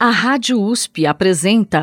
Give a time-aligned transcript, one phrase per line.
[0.00, 1.82] A Rádio USP apresenta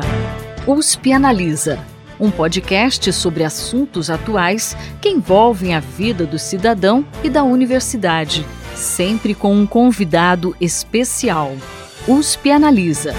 [0.66, 1.78] USP Analisa,
[2.18, 9.34] um podcast sobre assuntos atuais que envolvem a vida do cidadão e da universidade, sempre
[9.34, 11.52] com um convidado especial.
[12.08, 13.12] USP Analisa.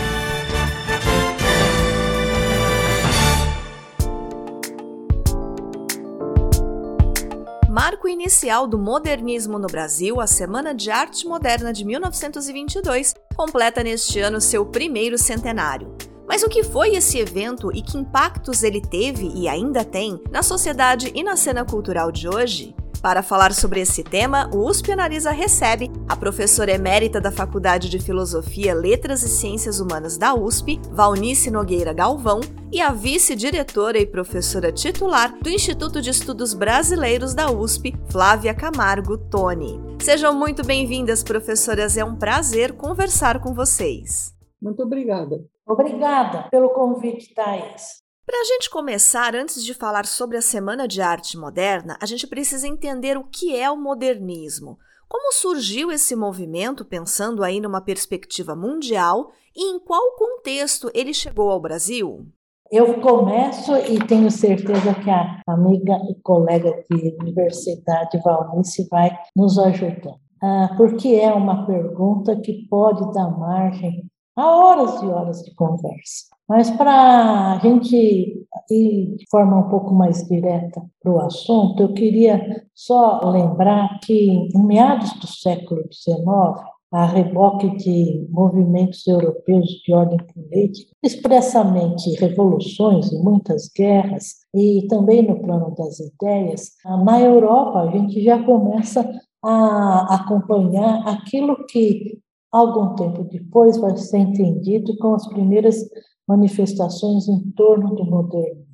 [8.18, 14.42] Inicial do modernismo no Brasil, a Semana de Arte Moderna de 1922 completa neste ano
[14.42, 15.96] seu primeiro centenário.
[16.28, 20.42] Mas o que foi esse evento e que impactos ele teve e ainda tem na
[20.42, 22.76] sociedade e na cena cultural de hoje?
[23.02, 28.00] Para falar sobre esse tema, o USP Analisa recebe a professora emérita da Faculdade de
[28.00, 34.72] Filosofia, Letras e Ciências Humanas da USP, Valnice Nogueira Galvão, e a vice-diretora e professora
[34.72, 39.80] titular do Instituto de Estudos Brasileiros da USP, Flávia Camargo Toni.
[40.02, 41.96] Sejam muito bem-vindas, professoras.
[41.96, 44.36] É um prazer conversar com vocês.
[44.62, 45.46] Muito obrigada.
[45.66, 48.07] Obrigada pelo convite, Thais.
[48.28, 52.28] Para a gente começar, antes de falar sobre a Semana de Arte Moderna, a gente
[52.28, 54.78] precisa entender o que é o modernismo.
[55.08, 61.50] Como surgiu esse movimento, pensando aí numa perspectiva mundial, e em qual contexto ele chegou
[61.50, 62.28] ao Brasil?
[62.70, 69.58] Eu começo e tenho certeza que a amiga e colega de universidade Valnice vai nos
[69.58, 74.04] ajudar, ah, porque é uma pergunta que pode dar margem
[74.36, 76.27] a horas e horas de conversa.
[76.48, 81.94] Mas para a gente ir de forma um pouco mais direta para o assunto, eu
[81.94, 89.94] queria só lembrar que, em meados do século XIX, a reboque de movimentos europeus de
[89.94, 96.72] ordem política, expressamente revoluções e muitas guerras, e também no plano das ideias,
[97.04, 99.06] na Europa a gente já começa
[99.44, 102.20] a acompanhar aquilo que
[102.52, 105.76] algum tempo depois vai ser entendido com as primeiras
[106.28, 108.68] manifestações em torno do modernismo,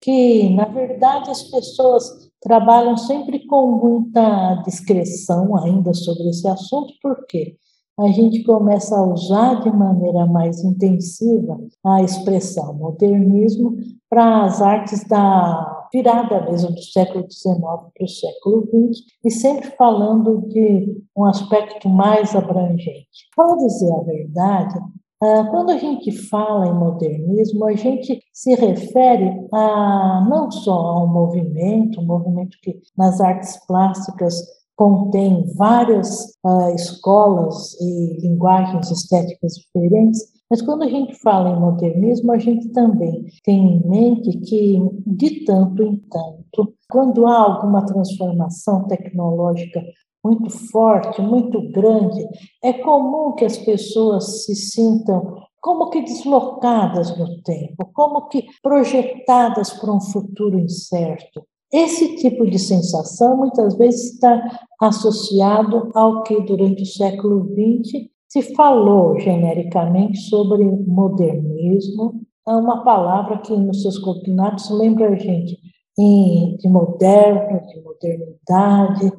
[0.00, 7.56] que, na verdade, as pessoas trabalham sempre com muita discreção ainda sobre esse assunto, porque
[7.98, 13.76] a gente começa a usar de maneira mais intensiva a expressão modernismo
[14.08, 19.70] para as artes da virada mesmo do século XIX para o século XX, e sempre
[19.76, 23.26] falando de um aspecto mais abrangente.
[23.34, 24.78] Para dizer a verdade,
[25.20, 31.08] quando a gente fala em modernismo, a gente se refere a não só a um
[31.08, 34.34] movimento, um movimento que nas artes plásticas
[34.76, 42.32] contém várias uh, escolas e linguagens estéticas diferentes, mas quando a gente fala em modernismo,
[42.32, 48.86] a gente também tem em mente que, de tanto em tanto, quando há alguma transformação
[48.86, 49.82] tecnológica
[50.28, 52.26] muito forte, muito grande,
[52.62, 59.70] é comum que as pessoas se sintam como que deslocadas no tempo, como que projetadas
[59.70, 61.42] para um futuro incerto.
[61.72, 68.54] Esse tipo de sensação muitas vezes está associado ao que durante o século XX se
[68.54, 75.58] falou genericamente sobre modernismo, é uma palavra que nos seus cognatos lembra a gente
[75.98, 79.12] de moderno, de modernidade,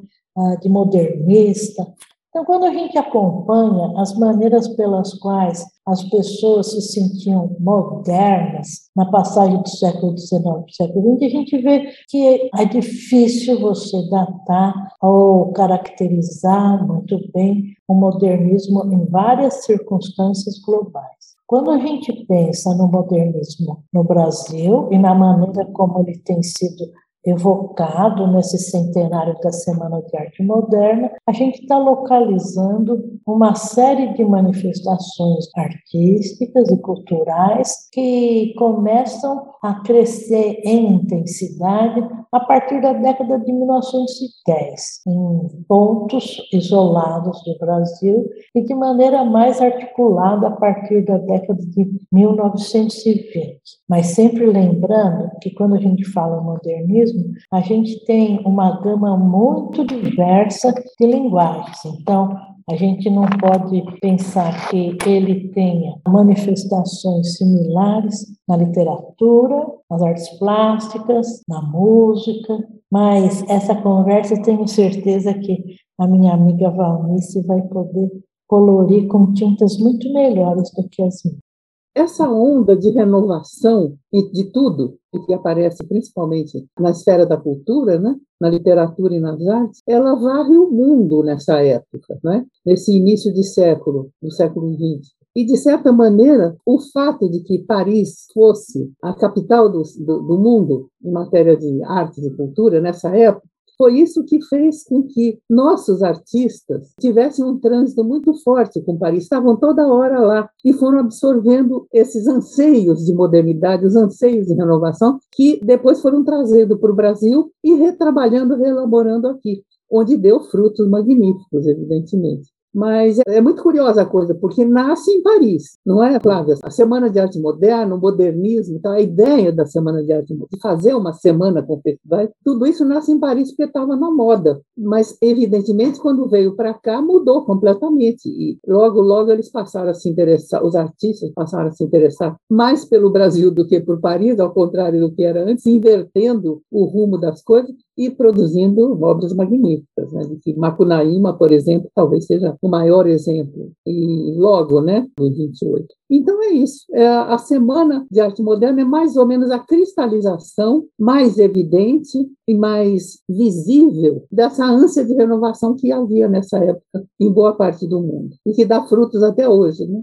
[0.60, 1.86] de modernista.
[2.30, 9.10] Então, quando a gente acompanha as maneiras pelas quais as pessoas se sentiam modernas na
[9.10, 14.08] passagem do século XIX para o século XX, a gente vê que é difícil você
[14.08, 21.34] datar ou caracterizar muito bem o modernismo em várias circunstâncias globais.
[21.48, 26.84] Quando a gente pensa no modernismo no Brasil e na maneira como ele tem sido
[27.24, 34.24] evocado nesse centenário da Semana de Arte Moderna, a gente está localizando uma série de
[34.24, 42.00] manifestações artísticas e culturais que começam a crescer em intensidade
[42.32, 49.60] a partir da década de 1910, em pontos isolados do Brasil e de maneira mais
[49.60, 53.60] articulada a partir da década de 1920.
[53.88, 57.09] Mas sempre lembrando que quando a gente fala modernismo,
[57.52, 61.84] a gente tem uma gama muito diversa de linguagens.
[61.84, 62.36] Então,
[62.70, 71.42] a gente não pode pensar que ele tenha manifestações similares na literatura, nas artes plásticas,
[71.48, 72.56] na música,
[72.90, 78.08] mas essa conversa tenho certeza que a minha amiga Valnice vai poder
[78.46, 81.49] colorir com tintas muito melhores do que as minhas.
[81.94, 84.96] Essa onda de renovação de tudo,
[85.26, 88.14] que aparece principalmente na esfera da cultura, né?
[88.40, 92.46] na literatura e nas artes, ela varre o mundo nessa época, né?
[92.64, 95.14] nesse início de século, do século XX.
[95.34, 100.38] E, de certa maneira, o fato de que Paris fosse a capital do, do, do
[100.38, 103.46] mundo em matéria de arte e cultura nessa época,
[103.80, 109.22] foi isso que fez com que nossos artistas tivessem um trânsito muito forte com Paris,
[109.22, 115.18] estavam toda hora lá e foram absorvendo esses anseios de modernidade, os anseios de renovação,
[115.32, 121.66] que depois foram trazidos para o Brasil e retrabalhando, reelaborando aqui, onde deu frutos magníficos,
[121.66, 122.50] evidentemente.
[122.72, 126.54] Mas é muito curiosa a coisa, porque nasce em Paris, não é, Flávia?
[126.62, 130.60] A Semana de Arte Moderna, o modernismo, então a ideia da Semana de Arte de
[130.60, 134.60] fazer uma semana com festivais, tudo isso nasce em Paris porque estava na moda.
[134.76, 138.28] Mas, evidentemente, quando veio para cá, mudou completamente.
[138.28, 142.84] E logo, logo eles passaram a se interessar, os artistas passaram a se interessar mais
[142.84, 147.18] pelo Brasil do que por Paris, ao contrário do que era antes, invertendo o rumo
[147.18, 150.12] das coisas e produzindo obras magníficas.
[150.12, 150.22] Né?
[150.42, 155.86] Que Macunaíma, por exemplo, talvez seja o maior exemplo, e logo, né, em 28.
[156.10, 156.84] Então é isso.
[156.92, 162.54] É, a Semana de Arte Moderna é mais ou menos a cristalização mais evidente e
[162.54, 168.34] mais visível dessa ânsia de renovação que havia nessa época em boa parte do mundo
[168.44, 170.02] e que dá frutos até hoje, né?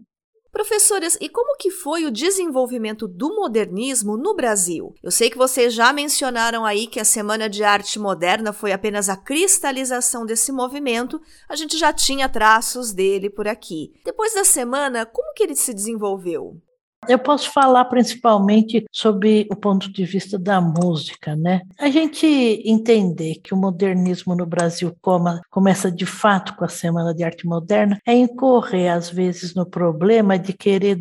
[0.57, 4.95] Professoras, e como que foi o desenvolvimento do modernismo no Brasil?
[5.03, 9.07] Eu sei que vocês já mencionaram aí que a Semana de Arte Moderna foi apenas
[9.07, 13.91] a cristalização desse movimento, a gente já tinha traços dele por aqui.
[14.03, 16.59] Depois da semana, como que ele se desenvolveu?
[17.07, 21.61] Eu posso falar principalmente sobre o ponto de vista da música, né?
[21.79, 22.25] A gente
[22.65, 27.45] entender que o modernismo no Brasil coma, começa de fato com a Semana de Arte
[27.45, 30.95] Moderna é incorrer, às vezes, no problema de querer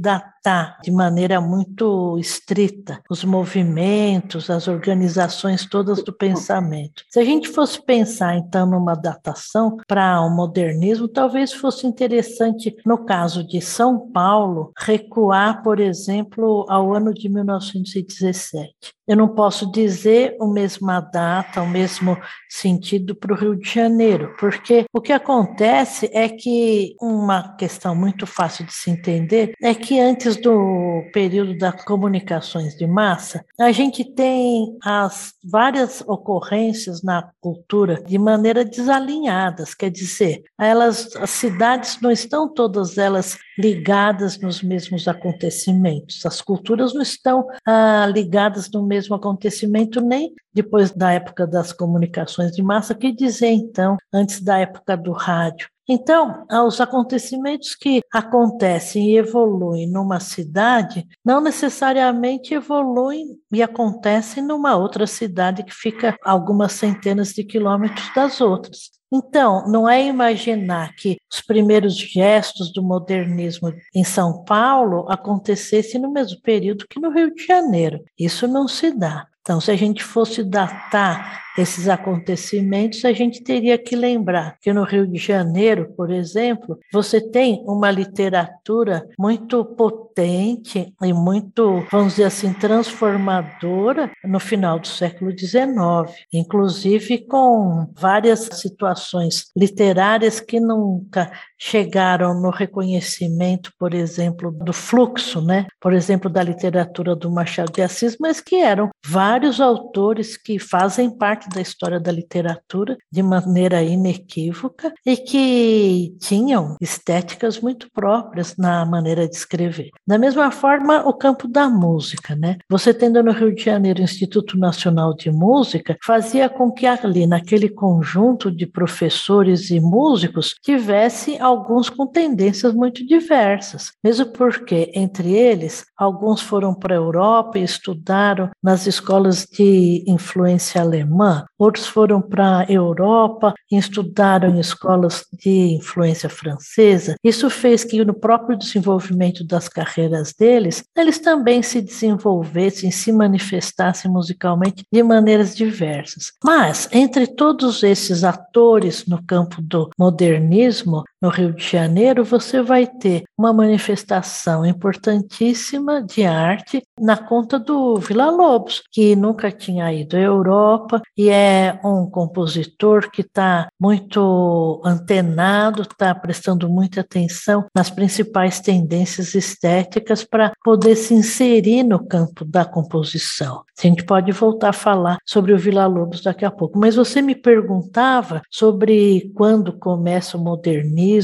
[0.82, 7.02] de maneira muito estrita os movimentos, as organizações todas do pensamento.
[7.10, 13.04] Se a gente fosse pensar, então, numa datação para o modernismo, talvez fosse interessante, no
[13.04, 18.95] caso de São Paulo, recuar, por exemplo, ao ano de 1917.
[19.06, 22.18] Eu não posso dizer a mesma data, o mesmo
[22.48, 28.26] sentido para o Rio de Janeiro, porque o que acontece é que uma questão muito
[28.26, 34.04] fácil de se entender é que antes do período das comunicações de massa, a gente
[34.04, 42.10] tem as várias ocorrências na cultura de maneira desalinhadas, quer dizer, elas, as cidades não
[42.10, 48.95] estão todas elas ligadas nos mesmos acontecimentos, as culturas não estão ah, ligadas no mesmo
[48.96, 54.58] mesmo acontecimento, nem depois da época das comunicações de massa, que dizer então, antes da
[54.58, 55.68] época do rádio.
[55.88, 64.74] Então, os acontecimentos que acontecem e evoluem numa cidade não necessariamente evoluem e acontecem numa
[64.74, 68.96] outra cidade que fica algumas centenas de quilômetros das outras.
[69.12, 76.12] Então, não é imaginar que os primeiros gestos do modernismo em São Paulo acontecessem no
[76.12, 78.02] mesmo período que no Rio de Janeiro.
[78.18, 79.28] Isso não se dá.
[79.40, 84.84] Então, se a gente fosse datar esses acontecimentos, a gente teria que lembrar que no
[84.84, 92.24] Rio de Janeiro, por exemplo, você tem uma literatura muito potente e muito, vamos dizer
[92.24, 102.40] assim, transformadora no final do século XIX, inclusive com várias situações literárias que nunca chegaram
[102.40, 105.66] no reconhecimento, por exemplo, do fluxo, né?
[105.80, 111.10] Por exemplo, da literatura do Machado de Assis, mas que eram vários autores que fazem
[111.10, 118.84] parte da história da literatura de maneira inequívoca e que tinham estéticas muito próprias na
[118.84, 119.90] maneira de escrever.
[120.06, 122.56] Da mesma forma, o campo da música, né?
[122.68, 127.26] Você tendo no Rio de Janeiro o Instituto Nacional de Música, fazia com que ali
[127.26, 135.32] naquele conjunto de professores e músicos tivesse alguns com tendências muito diversas, mesmo porque entre
[135.32, 142.20] eles alguns foram para a Europa e estudaram nas escolas de influência alemã, outros foram
[142.20, 147.16] para a Europa e estudaram em escolas de influência francesa.
[147.22, 154.10] Isso fez que no próprio desenvolvimento das carreiras deles, eles também se desenvolvessem, se manifestassem
[154.10, 156.32] musicalmente de maneiras diversas.
[156.44, 162.86] Mas entre todos esses atores no campo do modernismo, no Rio de Janeiro, você vai
[162.86, 170.16] ter uma manifestação importantíssima de arte na conta do Vila Lobos, que nunca tinha ido
[170.16, 177.90] à Europa e é um compositor que está muito antenado, está prestando muita atenção nas
[177.90, 183.64] principais tendências estéticas para poder se inserir no campo da composição.
[183.76, 187.20] A gente pode voltar a falar sobre o Vila Lobos daqui a pouco, mas você
[187.20, 191.15] me perguntava sobre quando começa o modernismo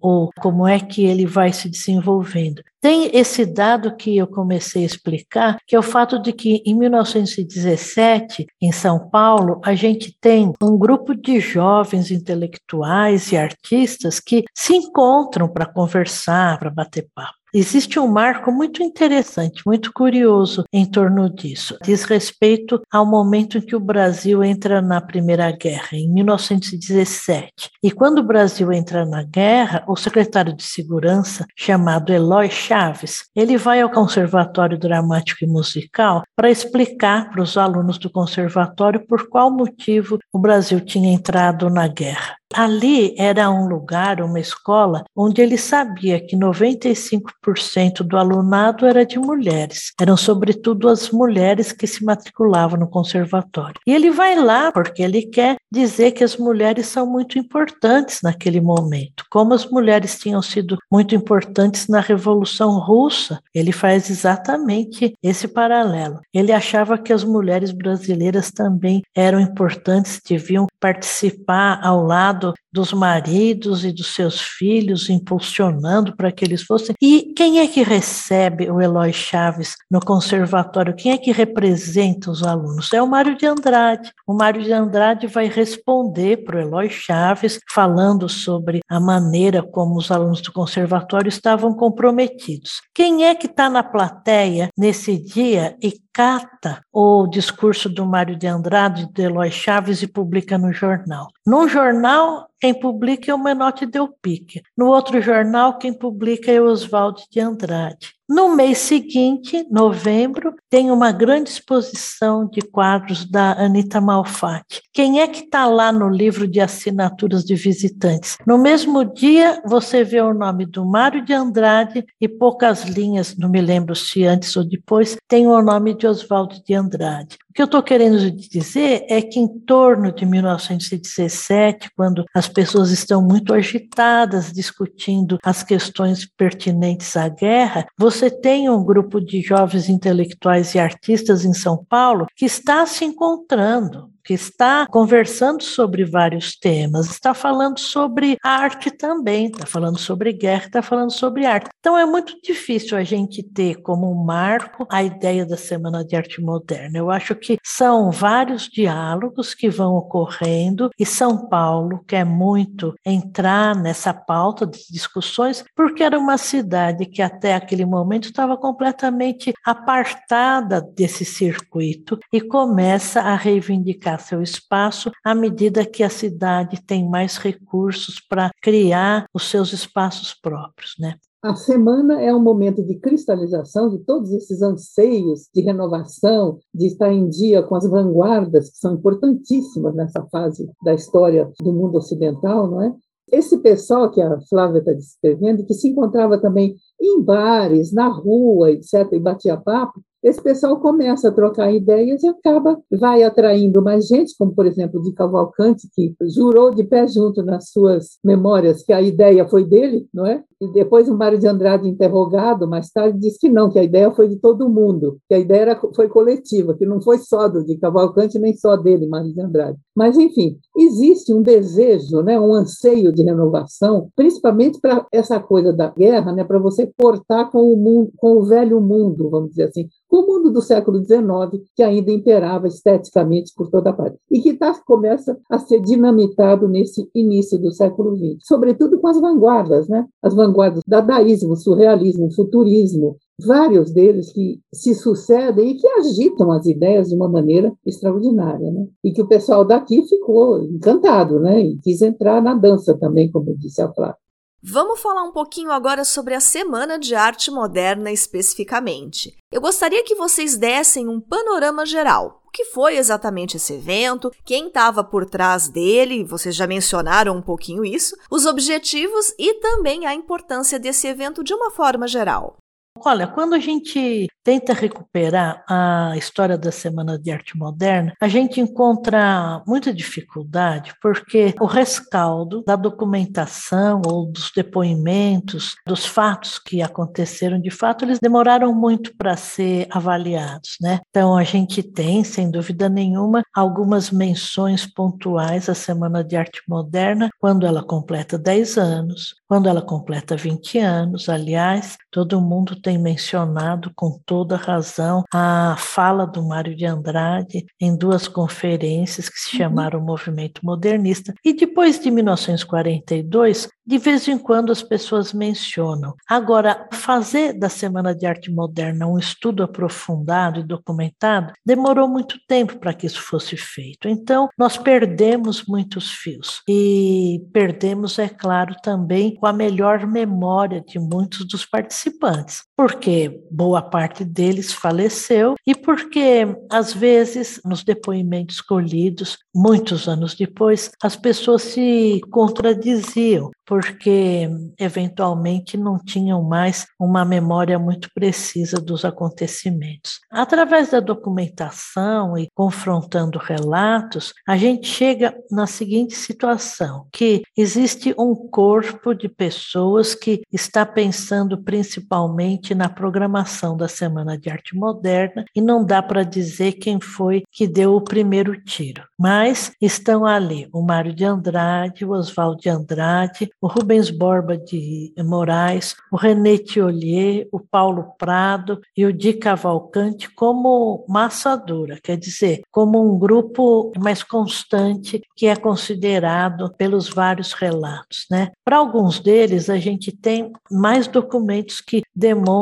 [0.00, 2.62] ou como é que ele vai se desenvolvendo.
[2.80, 6.74] Tem esse dado que eu comecei a explicar, que é o fato de que em
[6.74, 14.44] 1917, em São Paulo, a gente tem um grupo de jovens intelectuais e artistas que
[14.54, 17.34] se encontram para conversar, para bater papo.
[17.58, 21.78] Existe um marco muito interessante, muito curioso em torno disso.
[21.82, 27.70] Diz respeito ao momento em que o Brasil entra na Primeira Guerra, em 1917.
[27.82, 33.56] E quando o Brasil entra na guerra, o secretário de Segurança, chamado Eloy Chaves, ele
[33.56, 39.50] vai ao Conservatório Dramático e Musical para explicar para os alunos do conservatório por qual
[39.50, 42.36] motivo o Brasil tinha entrado na guerra.
[42.54, 49.18] Ali era um lugar, uma escola, onde ele sabia que 95% do alunado era de
[49.18, 49.92] mulheres.
[50.00, 53.80] Eram, sobretudo, as mulheres que se matriculavam no conservatório.
[53.86, 58.60] E ele vai lá porque ele quer dizer que as mulheres são muito importantes naquele
[58.60, 59.24] momento.
[59.30, 66.20] Como as mulheres tinham sido muito importantes na Revolução Russa, ele faz exatamente esse paralelo.
[66.32, 72.35] Ele achava que as mulheres brasileiras também eram importantes, deviam participar ao lado
[72.72, 76.94] dos maridos e dos seus filhos, impulsionando para que eles fossem.
[77.00, 80.94] E quem é que recebe o Eloy Chaves no conservatório?
[80.94, 82.92] Quem é que representa os alunos?
[82.92, 84.12] É o Mário de Andrade.
[84.26, 89.96] O Mário de Andrade vai responder para o Eloy Chaves, falando sobre a maneira como
[89.96, 92.82] os alunos do conservatório estavam comprometidos.
[92.94, 98.46] Quem é que está na plateia nesse dia e cata o discurso do Mário de
[98.46, 101.28] Andrade, de Eloy Chaves e publica no jornal.
[101.46, 104.62] Num jornal, quem publica é o Menotti Del Pique.
[104.76, 108.16] No outro jornal, quem publica é o Oswaldo de Andrade.
[108.28, 114.82] No mês seguinte, novembro, tem uma grande exposição de quadros da Anita Malfatti.
[114.92, 118.36] Quem é que está lá no livro de assinaturas de visitantes?
[118.44, 123.48] No mesmo dia, você vê o nome do Mário de Andrade e poucas linhas, não
[123.48, 127.64] me lembro se antes ou depois, tem o nome de Oswaldo de Andrade que eu
[127.64, 134.52] estou querendo dizer é que em torno de 1917, quando as pessoas estão muito agitadas
[134.52, 141.46] discutindo as questões pertinentes à guerra, você tem um grupo de jovens intelectuais e artistas
[141.46, 147.78] em São Paulo que está se encontrando que está conversando sobre vários temas, está falando
[147.78, 151.70] sobre arte também, está falando sobre guerra, está falando sobre arte.
[151.78, 156.40] Então é muito difícil a gente ter como marco a ideia da Semana de Arte
[156.42, 156.98] Moderna.
[156.98, 163.76] Eu acho que são vários diálogos que vão ocorrendo e São Paulo quer muito entrar
[163.76, 170.80] nessa pauta de discussões, porque era uma cidade que até aquele momento estava completamente apartada
[170.80, 177.36] desse circuito e começa a reivindicar seu espaço à medida que a cidade tem mais
[177.36, 181.16] recursos para criar os seus espaços próprios, né?
[181.42, 187.12] A semana é um momento de cristalização de todos esses anseios de renovação, de estar
[187.12, 192.68] em dia com as vanguardas que são importantíssimas nessa fase da história do mundo ocidental,
[192.68, 192.92] não é?
[193.30, 198.70] Esse pessoal que a Flávia está descrevendo, que se encontrava também em bares, na rua,
[198.70, 204.06] etc., e batia papo, esse pessoal começa a trocar ideias e acaba, vai atraindo mais
[204.06, 208.92] gente, como por exemplo de Cavalcante, que jurou de pé junto nas suas memórias que
[208.92, 210.42] a ideia foi dele, não é?
[210.60, 214.10] E depois o Mário de Andrade, interrogado, mais tarde, disse que não, que a ideia
[214.10, 217.62] foi de todo mundo, que a ideia era, foi coletiva, que não foi só do
[217.64, 219.78] de Cavalcante, nem só dele, Mário de Andrade.
[219.94, 225.90] Mas, enfim, existe um desejo, né, um anseio de renovação, principalmente para essa coisa da
[225.90, 229.86] guerra, né, para você cortar com o, mundo, com o velho mundo, vamos dizer assim,
[230.08, 234.54] com o mundo do século XIX, que ainda imperava esteticamente por toda parte, e que
[234.54, 240.06] tá, começa a ser dinamitado nesse início do século XX, sobretudo com as vanguardas, né?
[240.22, 247.08] as vanguardas, dadaísmo, surrealismo, futurismo, vários deles que se sucedem e que agitam as ideias
[247.08, 248.86] de uma maneira extraordinária, né?
[249.04, 251.60] E que o pessoal daqui ficou encantado, né?
[251.60, 254.16] E quis entrar na dança também, como disse a Flávia.
[254.62, 259.36] Vamos falar um pouquinho agora sobre a Semana de Arte Moderna especificamente.
[259.52, 262.42] Eu gostaria que vocês dessem um panorama geral.
[262.46, 264.30] O que foi exatamente esse evento?
[264.44, 266.24] Quem estava por trás dele?
[266.24, 268.16] Vocês já mencionaram um pouquinho isso.
[268.30, 272.56] Os objetivos e também a importância desse evento de uma forma geral.
[273.04, 278.60] Olha, quando a gente tenta recuperar a história da Semana de Arte Moderna, a gente
[278.60, 287.60] encontra muita dificuldade, porque o rescaldo da documentação ou dos depoimentos, dos fatos que aconteceram
[287.60, 291.00] de fato, eles demoraram muito para ser avaliados, né?
[291.10, 297.30] Então a gente tem, sem dúvida nenhuma, algumas menções pontuais à Semana de Arte Moderna,
[297.40, 303.92] quando ela completa 10 anos, quando ela completa 20 anos, aliás, todo mundo tem mencionado
[303.94, 309.58] com toda razão a fala do Mário de Andrade em duas conferências que se uhum.
[309.58, 311.32] chamaram Movimento Modernista.
[311.44, 316.14] E depois de 1942, de vez em quando as pessoas mencionam.
[316.28, 322.78] Agora, fazer da Semana de Arte Moderna um estudo aprofundado e documentado demorou muito tempo
[322.78, 324.08] para que isso fosse feito.
[324.08, 326.62] Então, nós perdemos muitos fios.
[326.68, 333.80] E perdemos, é claro, também com a melhor memória de muitos dos participantes, porque boa
[333.80, 341.62] parte deles faleceu e porque, às vezes, nos depoimentos colhidos, muitos anos depois, as pessoas
[341.62, 350.20] se contradiziam porque eventualmente não tinham mais uma memória muito precisa dos acontecimentos.
[350.30, 358.34] Através da documentação e confrontando relatos, a gente chega na seguinte situação, que existe um
[358.34, 365.60] corpo de pessoas que está pensando principalmente na programação da Semana de Arte Moderna e
[365.60, 369.02] não dá para dizer quem foi que deu o primeiro tiro.
[369.18, 375.12] Mas estão ali o Mário de Andrade, o Oswaldo de Andrade, o Rubens Borba de
[375.18, 382.16] Moraes, o René Thiolier, o Paulo Prado e o Di Cavalcante como massa dura, quer
[382.16, 388.26] dizer, como um grupo mais constante que é considerado pelos vários relatos.
[388.30, 388.52] Né?
[388.64, 392.55] Para alguns deles, a gente tem mais documentos que demonstram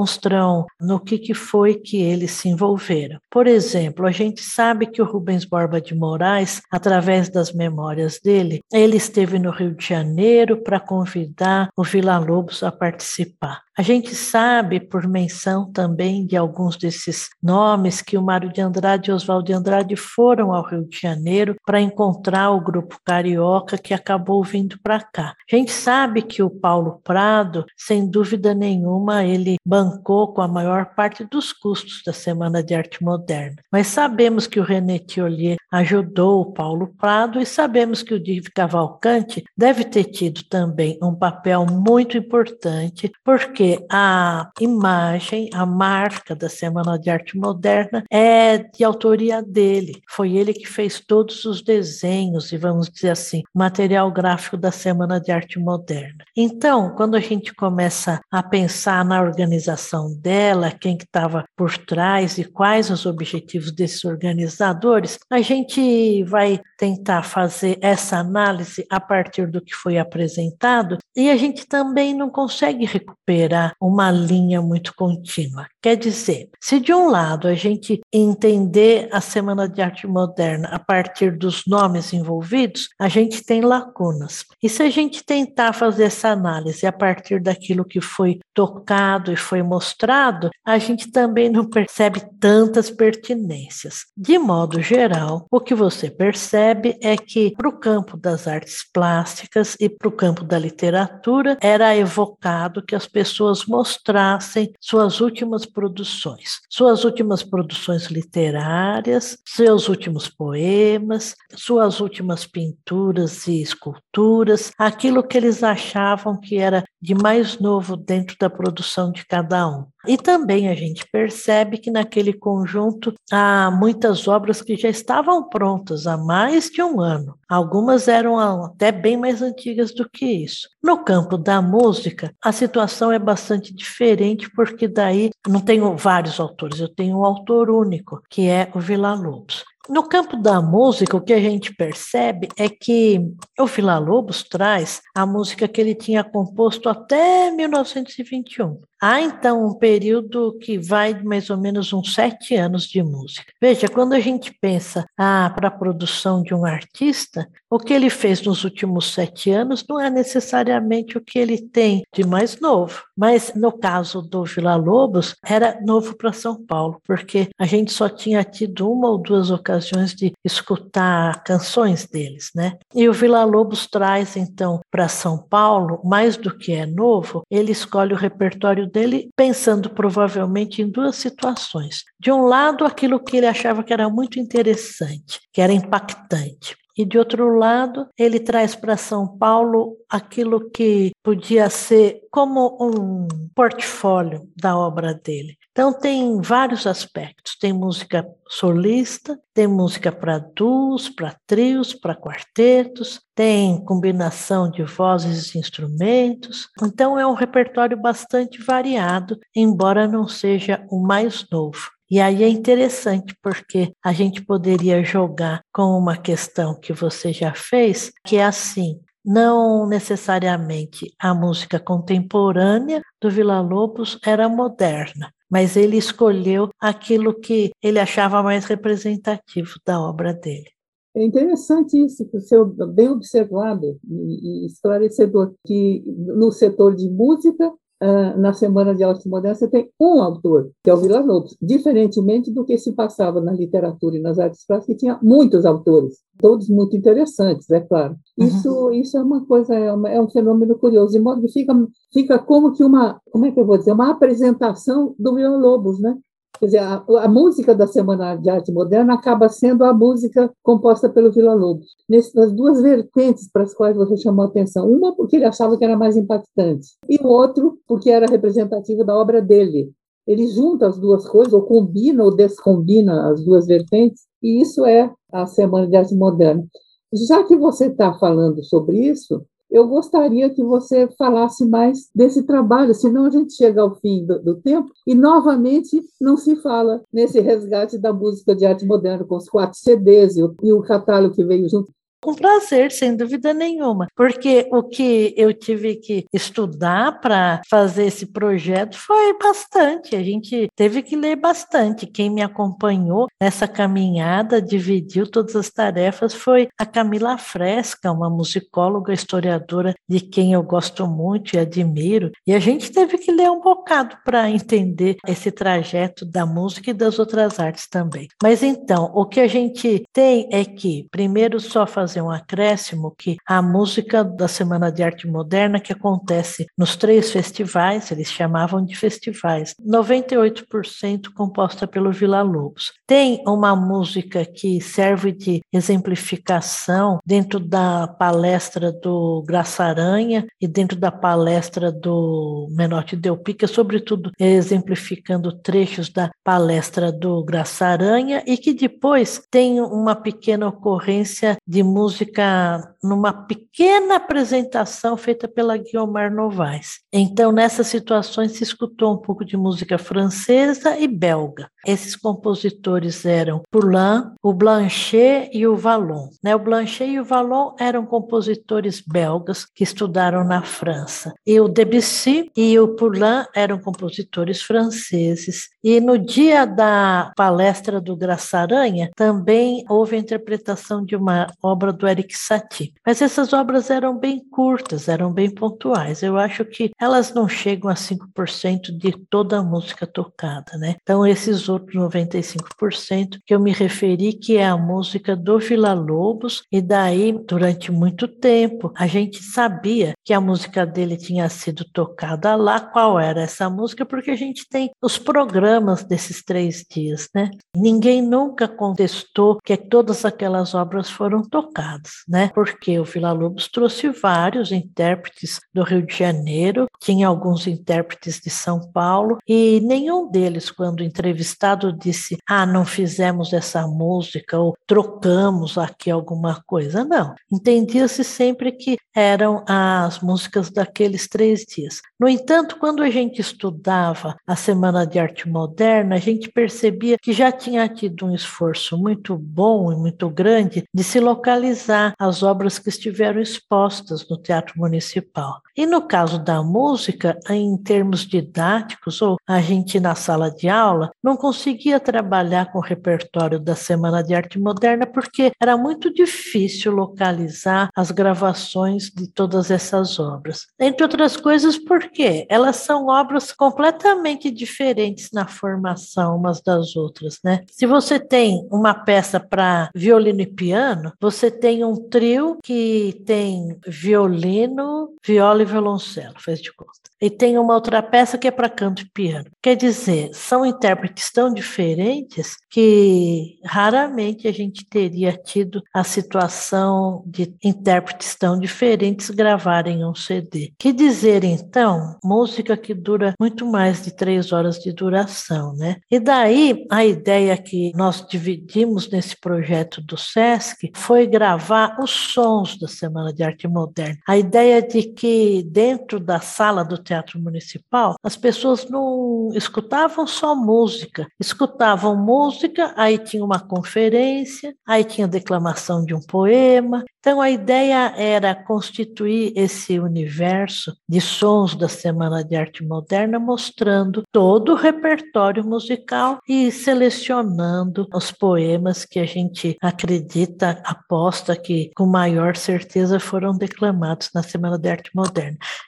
[0.81, 3.19] no que, que foi que eles se envolveram.
[3.31, 8.61] Por exemplo, a gente sabe que o Rubens Borba de Moraes, através das memórias dele,
[8.73, 13.63] ele esteve no Rio de Janeiro para convidar o Vila Lobos a participar.
[13.77, 19.11] A gente sabe, por menção também de alguns desses nomes, que o Mário de Andrade
[19.11, 23.93] e Oswaldo de Andrade foram ao Rio de Janeiro para encontrar o grupo carioca que
[23.93, 25.35] acabou vindo para cá.
[25.51, 30.95] A gente sabe que o Paulo Prado, sem dúvida nenhuma, ele bancou com a maior
[30.95, 33.57] parte dos custos da Semana de Arte Moderna.
[33.73, 38.47] Mas sabemos que o René Thiolier ajudou o Paulo Prado e sabemos que o Div
[38.55, 46.35] Cavalcante deve ter tido também um papel muito importante, porque porque a imagem, a marca
[46.35, 50.03] da Semana de Arte Moderna é de autoria dele.
[50.09, 55.19] Foi ele que fez todos os desenhos e, vamos dizer assim, material gráfico da Semana
[55.19, 56.25] de Arte Moderna.
[56.37, 62.37] Então, quando a gente começa a pensar na organização dela, quem que estava por trás
[62.37, 69.47] e quais os objetivos desses organizadores, a gente vai tentar fazer essa análise a partir
[69.47, 75.67] do que foi apresentado e a gente também não consegue recuperar uma linha muito contínua.
[75.83, 80.79] Quer dizer, se de um lado a gente entender a Semana de Arte Moderna a
[80.79, 84.45] partir dos nomes envolvidos, a gente tem lacunas.
[84.63, 89.37] E se a gente tentar fazer essa análise a partir daquilo que foi tocado e
[89.37, 94.07] foi mostrado, a gente também não percebe tantas pertinências.
[94.17, 99.77] De modo geral, o que você percebe é que para o campo das artes plásticas
[99.79, 106.61] e para o campo da literatura era evocado que as pessoas mostrassem suas últimas produções,
[106.69, 115.63] suas últimas produções literárias, seus últimos poemas, suas últimas pinturas e esculturas, aquilo que eles
[115.63, 119.94] achavam que era de mais novo dentro da produção de cada um.
[120.07, 126.07] E também a gente percebe que naquele conjunto há muitas obras que já estavam prontas
[126.07, 127.39] há mais de um ano.
[127.49, 130.69] Algumas eram até bem mais antigas do que isso.
[130.83, 136.81] No campo da música, a situação é bastante diferente, porque daí não tenho vários autores,
[136.81, 139.65] eu tenho um autor único, que é o Vila Lobos.
[139.89, 143.21] No campo da música, o que a gente percebe é que
[143.59, 148.81] o Vila Lobos traz a música que ele tinha composto até 1921.
[149.03, 153.53] Há então um período que vai de mais ou menos uns sete anos de música.
[153.61, 158.09] Veja, quando a gente pensa ah, para a produção de um artista, o que ele
[158.09, 163.03] fez nos últimos sete anos não é necessariamente o que ele tem de mais novo.
[163.15, 168.09] Mas no caso do Vila Lobos, era novo para São Paulo, porque a gente só
[168.09, 169.74] tinha tido uma ou duas ocasiões
[170.15, 172.77] de escutar canções deles, né?
[172.95, 177.73] E o Vila Lobos traz então para São Paulo, mais do que é novo, ele
[177.73, 182.05] escolhe o repertório dele, pensando provavelmente em duas situações.
[182.19, 186.77] De um lado, aquilo que ele achava que era muito interessante, que era impactante.
[186.97, 193.27] E de outro lado, ele traz para São Paulo aquilo que podia ser como um
[193.55, 195.57] portfólio da obra dele.
[195.73, 203.21] Então, tem vários aspectos: tem música solista, tem música para duos, para trios, para quartetos,
[203.35, 206.69] tem combinação de vozes e instrumentos.
[206.81, 211.91] Então, é um repertório bastante variado, embora não seja o mais novo.
[212.15, 217.53] E aí é interessante porque a gente poderia jogar com uma questão que você já
[217.53, 225.77] fez, que é assim: não necessariamente a música contemporânea do Vila Lobos era moderna, mas
[225.77, 230.71] ele escolheu aquilo que ele achava mais representativo da obra dele.
[231.17, 238.53] É interessante isso, ser bem observado e esclarecedor, que no setor de música ah, na
[238.53, 242.65] Semana de Arte Moderna, você tem um autor, que é o Vila Lobos, diferentemente do
[242.65, 246.97] que se passava na literatura e nas artes plásticas, que tinha muitos autores, todos muito
[246.97, 248.17] interessantes, é claro.
[248.37, 248.47] Uhum.
[248.47, 251.73] Isso, isso é uma coisa, é, uma, é, um fenômeno curioso, de modo que fica,
[252.13, 256.01] fica como que uma, como é que eu vou dizer, uma apresentação do Vila Lobos,
[256.01, 256.17] né?
[256.59, 261.09] Quer dizer, a, a, música da Semana de Arte Moderna acaba sendo a música composta
[261.09, 261.97] pelo Vila Lobos.
[262.09, 264.89] Nessas duas vertentes para as quais você chamou a atenção.
[264.89, 269.17] Uma porque ele achava que era mais impactante, e o outro porque era representativa da
[269.17, 269.91] obra dele.
[270.27, 275.13] Ele junta as duas coisas, ou combina ou descombina as duas vertentes, e isso é
[275.33, 276.65] a Semana de Arte Moderna.
[277.13, 282.95] Já que você está falando sobre isso, eu gostaria que você falasse mais desse trabalho,
[282.95, 287.41] senão a gente chega ao fim do, do, tempo e novamente não se fala nesse
[287.41, 291.35] resgate da música de arte moderna com os quatro CDs e o, e o catálogo
[291.35, 291.93] que veio junto
[292.25, 298.33] com prazer, sem dúvida nenhuma, porque o que eu tive que estudar para fazer esse
[298.33, 300.17] projeto foi bastante.
[300.17, 302.07] A gente teve que ler bastante.
[302.07, 309.13] Quem me acompanhou nessa caminhada, dividiu todas as tarefas, foi a Camila Fresca, uma musicóloga,
[309.13, 312.33] historiadora de quem eu gosto muito e admiro.
[312.47, 316.95] E a gente teve que ler um bocado para entender esse trajeto da música e
[316.95, 318.29] das outras artes também.
[318.43, 323.13] Mas então, o que a gente tem é que, primeiro, só fazer fazer um acréscimo
[323.19, 328.85] que a música da Semana de Arte Moderna, que acontece nos três festivais, eles chamavam
[328.85, 332.93] de festivais, 98% composta pelo Vila Lobos.
[333.05, 340.97] Tem uma música que serve de exemplificação dentro da palestra do Graça Aranha e dentro
[340.97, 348.57] da palestra do Menotti Del Pica, sobretudo exemplificando trechos da palestra do Graça Aranha e
[348.57, 356.35] que depois tem uma pequena ocorrência de música música numa pequena apresentação feita pela Guiomar
[356.35, 357.01] Novaes.
[357.13, 361.69] Então, nessas situações, se escutou um pouco de música francesa e belga.
[361.87, 366.29] Esses compositores eram Poulain, o Blanchet e o Vallon.
[366.43, 366.57] Né?
[366.57, 371.35] O Blanchet e o Vallon eram compositores belgas que estudaram na França.
[371.47, 375.69] E o Debussy e o Poulain eram compositores franceses.
[375.83, 381.93] E no dia da palestra do Graça Aranha, também houve a interpretação de uma obra
[381.93, 382.94] do Eric Satie.
[383.07, 386.23] Mas essas obras eram bem curtas, eram bem pontuais.
[386.23, 390.97] Eu acho que elas não chegam a 5% de toda a música tocada, né?
[391.03, 396.63] Então, esses outros 95% que eu me referi, que é a música do Vila Lobos,
[396.71, 402.57] e daí, durante muito tempo, a gente sabia que a música dele tinha sido tocada
[402.57, 407.51] lá, qual era essa música, porque a gente tem os programas desses três dias, né?
[407.77, 412.51] Ninguém nunca contestou que todas aquelas obras foram tocadas, né?
[412.55, 418.51] Porque o Vila Lobos trouxe vários intérpretes do Rio de Janeiro, tinha alguns intérpretes de
[418.51, 425.77] São Paulo, e nenhum deles, quando entrevistado, disse: Ah, não fizemos essa música ou trocamos
[425.77, 427.05] aqui alguma coisa.
[427.05, 427.35] Não.
[427.53, 432.01] Entendia-se sempre que eram as músicas daqueles três dias.
[432.19, 437.33] No entanto, quando a gente estudava a Semana de Arte Moderna, a gente percebia que
[437.33, 442.79] já tinha tido um esforço muito bom e muito grande de se localizar as obras
[442.79, 445.61] que estiveram expostas no Teatro Municipal.
[445.77, 451.11] E no caso da música, em termos didáticos, ou a gente na sala de aula
[451.23, 456.93] não conseguia trabalhar com o repertório da Semana de Arte Moderna porque era muito difícil
[456.93, 460.67] localizar as gravações de todas essas obras.
[460.79, 467.65] Entre outras coisas, porque elas são obras completamente diferentes na formação umas das outras, né?
[467.69, 473.77] Se você tem uma peça para violino e piano, você tem um trio que tem
[473.87, 476.93] violino, viola e violoncelo, fez de conta.
[477.21, 479.47] E tem uma outra peça que é para canto e piano.
[479.63, 487.55] Quer dizer, são intérpretes tão diferentes que raramente a gente teria tido a situação de
[487.65, 490.73] intérpretes tão diferentes gravarem um CD.
[490.79, 495.97] Que dizer então, música que dura muito mais de três horas de duração, né?
[496.11, 502.79] E daí a ideia que nós dividimos nesse projeto do SESC foi gravar os sons
[502.79, 504.19] da Semana de Arte Moderna.
[504.29, 510.55] A ideia de que dentro da sala do Teatro Municipal as pessoas não escutavam só
[510.55, 517.05] música, escutavam música, aí tinha uma conferência, aí tinha declamação de um poema.
[517.21, 524.23] Então a ideia era constituir esse universo de sons da Semana de Arte Moderna, mostrando
[524.31, 532.07] todo o repertório musical e selecionando os poemas que a gente acredita, aposta que com
[532.07, 535.11] maior certeza foram declamados na Semana de Arte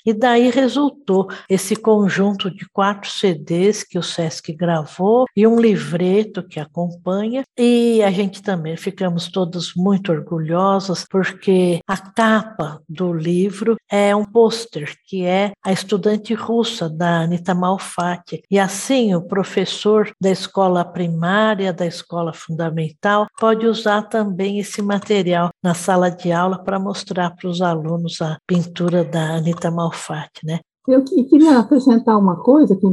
[0.05, 6.43] E daí resultou esse conjunto de quatro CDs que o SESC gravou e um livreto
[6.43, 7.45] que acompanha.
[7.57, 14.25] E a gente também ficamos todos muito orgulhosos porque a capa do livro é um
[14.25, 18.43] pôster que é a estudante russa da Anita Malfatti.
[18.51, 25.51] E assim o professor da escola primária, da escola fundamental, pode usar também esse material
[25.63, 30.59] na sala de aula para mostrar para os alunos a pintura da Anita Malfatti, né?
[30.89, 32.87] Eu queria acrescentar uma coisa que,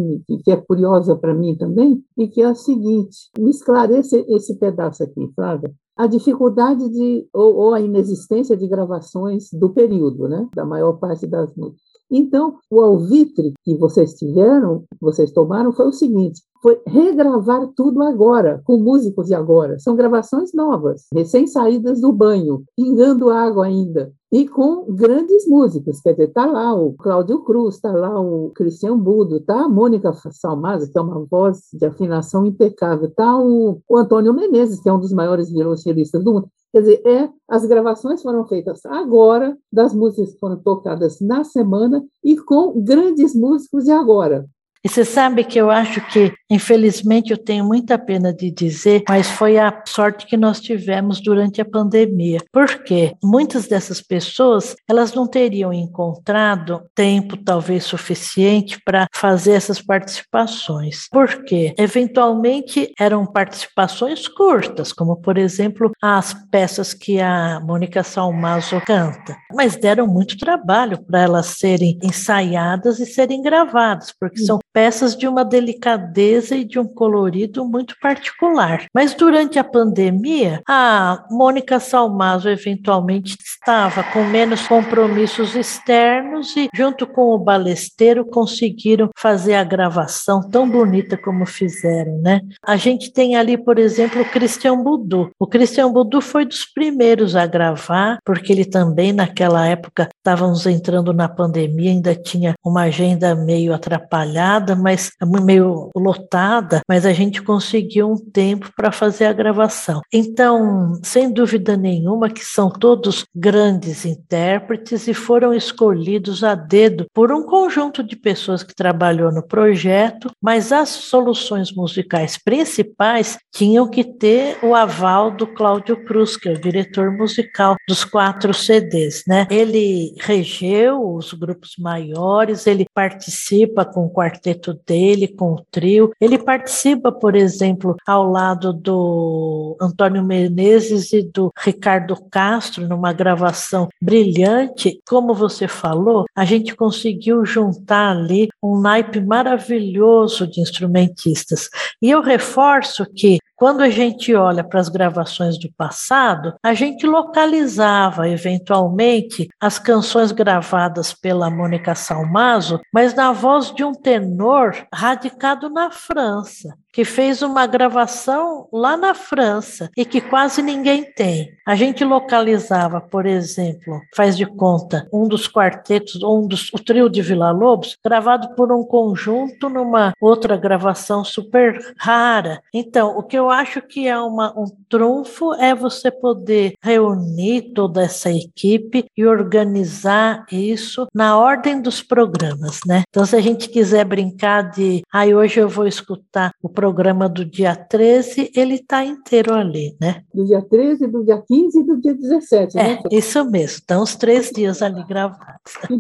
[0.44, 5.04] que é curiosa para mim também, e que é a seguinte: me esclarece esse pedaço
[5.04, 5.72] aqui, Flávia.
[5.96, 11.28] A dificuldade de, ou, ou a inexistência de gravações do período, né, da maior parte
[11.28, 11.93] das músicas.
[12.16, 18.62] Então, o alvitre que vocês tiveram, vocês tomaram, foi o seguinte: foi regravar tudo agora,
[18.66, 19.80] com músicos de agora.
[19.80, 26.02] São gravações novas, recém-saídas do banho, pingando água ainda e com grandes músicos.
[26.02, 30.12] Quer dizer, está lá o Cláudio Cruz, está lá o Cristian Budo, está a Mônica
[30.32, 34.94] Salmaza, que é uma voz de afinação impecável, está o, o Antônio Menezes, que é
[34.94, 36.50] um dos maiores violoncelistas do mundo.
[36.74, 42.36] Quer dizer, é, as gravações foram feitas agora, das músicas foram tocadas na semana e
[42.36, 44.50] com grandes músicos de agora.
[44.86, 49.30] E você sabe que eu acho que, infelizmente, eu tenho muita pena de dizer, mas
[49.30, 52.40] foi a sorte que nós tivemos durante a pandemia.
[52.52, 61.08] Porque muitas dessas pessoas, elas não teriam encontrado tempo talvez suficiente para fazer essas participações.
[61.10, 69.38] Porque eventualmente eram participações curtas, como por exemplo as peças que a Mônica Salmazo canta,
[69.54, 75.28] mas deram muito trabalho para elas serem ensaiadas e serem gravadas, porque são peças de
[75.28, 78.88] uma delicadeza e de um colorido muito particular.
[78.94, 87.06] Mas durante a pandemia, a Mônica Salmazo eventualmente estava com menos compromissos externos e, junto
[87.06, 92.42] com o balesteiro, conseguiram fazer a gravação tão bonita como fizeram, né?
[92.66, 95.30] A gente tem ali, por exemplo, o Christian Budu.
[95.40, 101.14] O Christian Budu foi dos primeiros a gravar, porque ele também, naquela época, estávamos entrando
[101.14, 105.12] na pandemia, ainda tinha uma agenda meio atrapalhada mas
[105.44, 110.02] meio lotada, mas a gente conseguiu um tempo para fazer a gravação.
[110.12, 117.32] Então, sem dúvida nenhuma que são todos grandes intérpretes e foram escolhidos a dedo por
[117.32, 124.04] um conjunto de pessoas que trabalhou no projeto, mas as soluções musicais principais tinham que
[124.04, 129.48] ter o aval do Cláudio Cruz, que é o diretor musical dos quatro CDs, né?
[129.50, 136.12] Ele regeu os grupos maiores, ele participa com o quarteto quarteto dele, com o trio.
[136.20, 143.88] Ele participa, por exemplo, ao lado do Antônio Menezes e do Ricardo Castro, numa gravação
[144.02, 145.00] brilhante.
[145.08, 151.70] Como você falou, a gente conseguiu juntar ali um naipe maravilhoso de instrumentistas.
[152.02, 157.08] E eu reforço que quando a gente olha para as gravações do passado, a gente
[157.08, 165.70] localizava eventualmente as canções gravadas pela Mônica Salmazo, mas na voz de um tenor radicado
[165.70, 171.52] na França que fez uma gravação lá na França e que quase ninguém tem.
[171.66, 177.10] A gente localizava, por exemplo, faz de conta, um dos quartetos, um dos, o trio
[177.10, 182.62] de Vila Lobos, gravado por um conjunto numa outra gravação super rara.
[182.72, 188.04] Então, o que eu acho que é uma, um trunfo é você poder reunir toda
[188.04, 193.04] essa equipe e organizar isso na ordem dos programas, né?
[193.10, 197.30] Então, se a gente quiser brincar de, aí ah, hoje eu vou escutar o programa
[197.30, 200.22] do dia 13, ele está inteiro ali, né?
[200.34, 203.00] Do dia 13, do dia 15 e do dia 17, é, né?
[203.10, 205.78] Isso mesmo, estão os três dias ali gravados.
[205.88, 205.96] Que,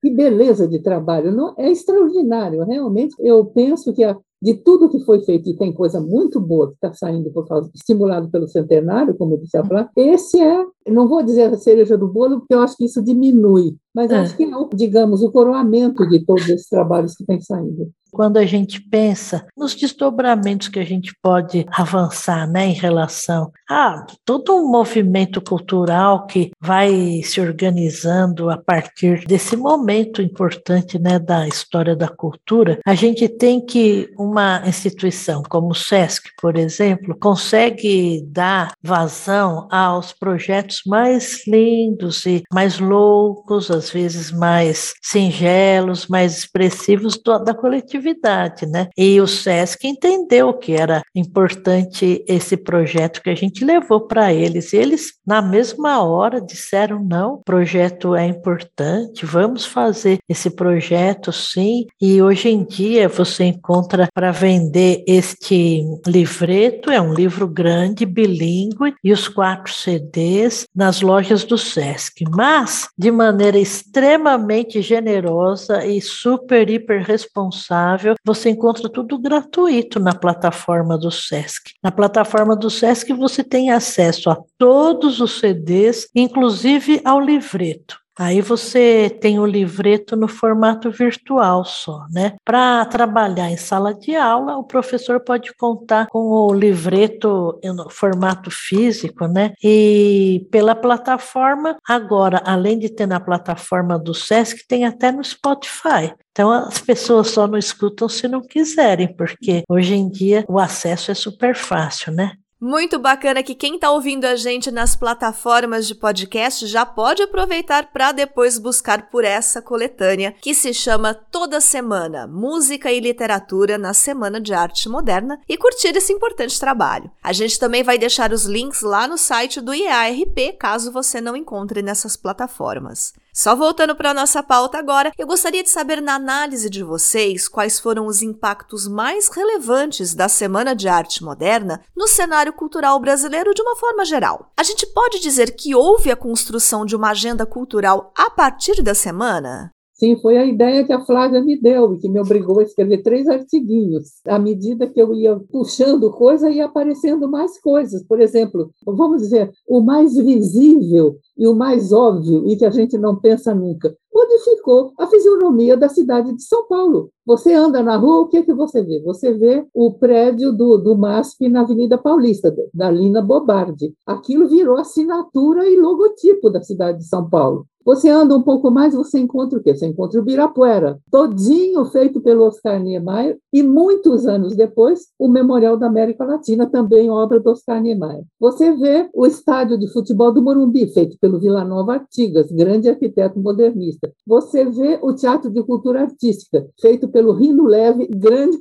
[0.00, 1.54] que beleza de trabalho, não?
[1.58, 3.14] é extraordinário, realmente.
[3.18, 6.74] Eu penso que a, de tudo que foi feito, e tem coisa muito boa que
[6.76, 11.22] está saindo por causa, estimulado pelo centenário, como disse a Flá, esse é, não vou
[11.22, 14.18] dizer a cereja do bolo, porque eu acho que isso diminui, mas é.
[14.18, 18.44] acho que é, digamos, o coroamento de todos esses trabalhos que têm saído quando a
[18.44, 24.70] gente pensa nos desdobramentos que a gente pode avançar né, em relação a todo um
[24.70, 32.08] movimento cultural que vai se organizando a partir desse momento importante né, da história da
[32.08, 39.66] cultura, a gente tem que uma instituição como o SESC, por exemplo, consegue dar vazão
[39.70, 48.22] aos projetos mais lindos e mais loucos, às vezes mais singelos, mais expressivos da coletividade
[48.66, 48.88] né?
[48.96, 54.72] E o SESC entendeu que era importante esse projeto que a gente levou para eles.
[54.72, 61.32] E eles, na mesma hora, disseram: não, o projeto é importante, vamos fazer esse projeto
[61.32, 61.86] sim.
[62.00, 68.94] E hoje em dia você encontra para vender este livreto, é um livro grande, bilíngue,
[69.02, 76.68] e os quatro CDs nas lojas do SESC, mas de maneira extremamente generosa e super,
[76.68, 81.72] hiper responsável você encontra tudo gratuito na plataforma do SESC.
[81.82, 88.01] Na plataforma do SESC você tem acesso a todos os CDs, inclusive ao livreto.
[88.18, 92.34] Aí você tem o livreto no formato virtual só, né?
[92.44, 98.50] Para trabalhar em sala de aula, o professor pode contar com o livreto no formato
[98.50, 99.54] físico, né?
[99.62, 106.12] E pela plataforma, agora, além de ter na plataforma do SESC, tem até no Spotify.
[106.32, 111.10] Então as pessoas só não escutam se não quiserem, porque hoje em dia o acesso
[111.10, 112.32] é super fácil, né?
[112.64, 117.90] Muito bacana que quem está ouvindo a gente nas plataformas de podcast já pode aproveitar
[117.92, 123.92] para depois buscar por essa coletânea que se chama Toda Semana Música e Literatura na
[123.92, 127.10] Semana de Arte Moderna e curtir esse importante trabalho.
[127.20, 131.34] A gente também vai deixar os links lá no site do IARP caso você não
[131.34, 133.12] encontre nessas plataformas.
[133.34, 137.48] Só voltando para a nossa pauta agora, eu gostaria de saber na análise de vocês
[137.48, 143.54] quais foram os impactos mais relevantes da Semana de Arte Moderna no cenário cultural brasileiro
[143.54, 144.52] de uma forma geral.
[144.54, 148.94] A gente pode dizer que houve a construção de uma agenda cultural a partir da
[148.94, 149.72] semana?
[150.02, 153.04] Sim, foi a ideia que a Flávia me deu e que me obrigou a escrever
[153.04, 154.20] três artiguinhos.
[154.26, 158.04] À medida que eu ia puxando coisa, ia aparecendo mais coisas.
[158.04, 162.96] Por exemplo, vamos dizer, o mais visível e o mais óbvio, e que a gente
[162.98, 167.10] não pensa nunca, modificou a fisionomia da cidade de São Paulo.
[167.24, 169.00] Você anda na rua, o que, é que você vê?
[169.00, 173.94] Você vê o prédio do, do MASP na Avenida Paulista, da Lina Bobardi.
[174.06, 177.66] Aquilo virou assinatura e logotipo da cidade de São Paulo.
[177.84, 179.74] Você anda um pouco mais, você encontra o quê?
[179.74, 185.76] Você encontra o Birapuera, todinho feito pelo Oscar Niemeyer, e muitos anos depois, o Memorial
[185.76, 188.24] da América Latina, também obra do Oscar Niemeyer.
[188.38, 193.38] Você vê o estádio de futebol do Morumbi, feito pelo Vila Nova Artigas, grande arquiteto
[193.38, 194.12] modernista.
[194.26, 198.58] Você vê o Teatro de Cultura Artística, feito pelo Rino Leve, grande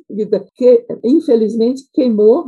[0.55, 2.45] que infelizmente queimou,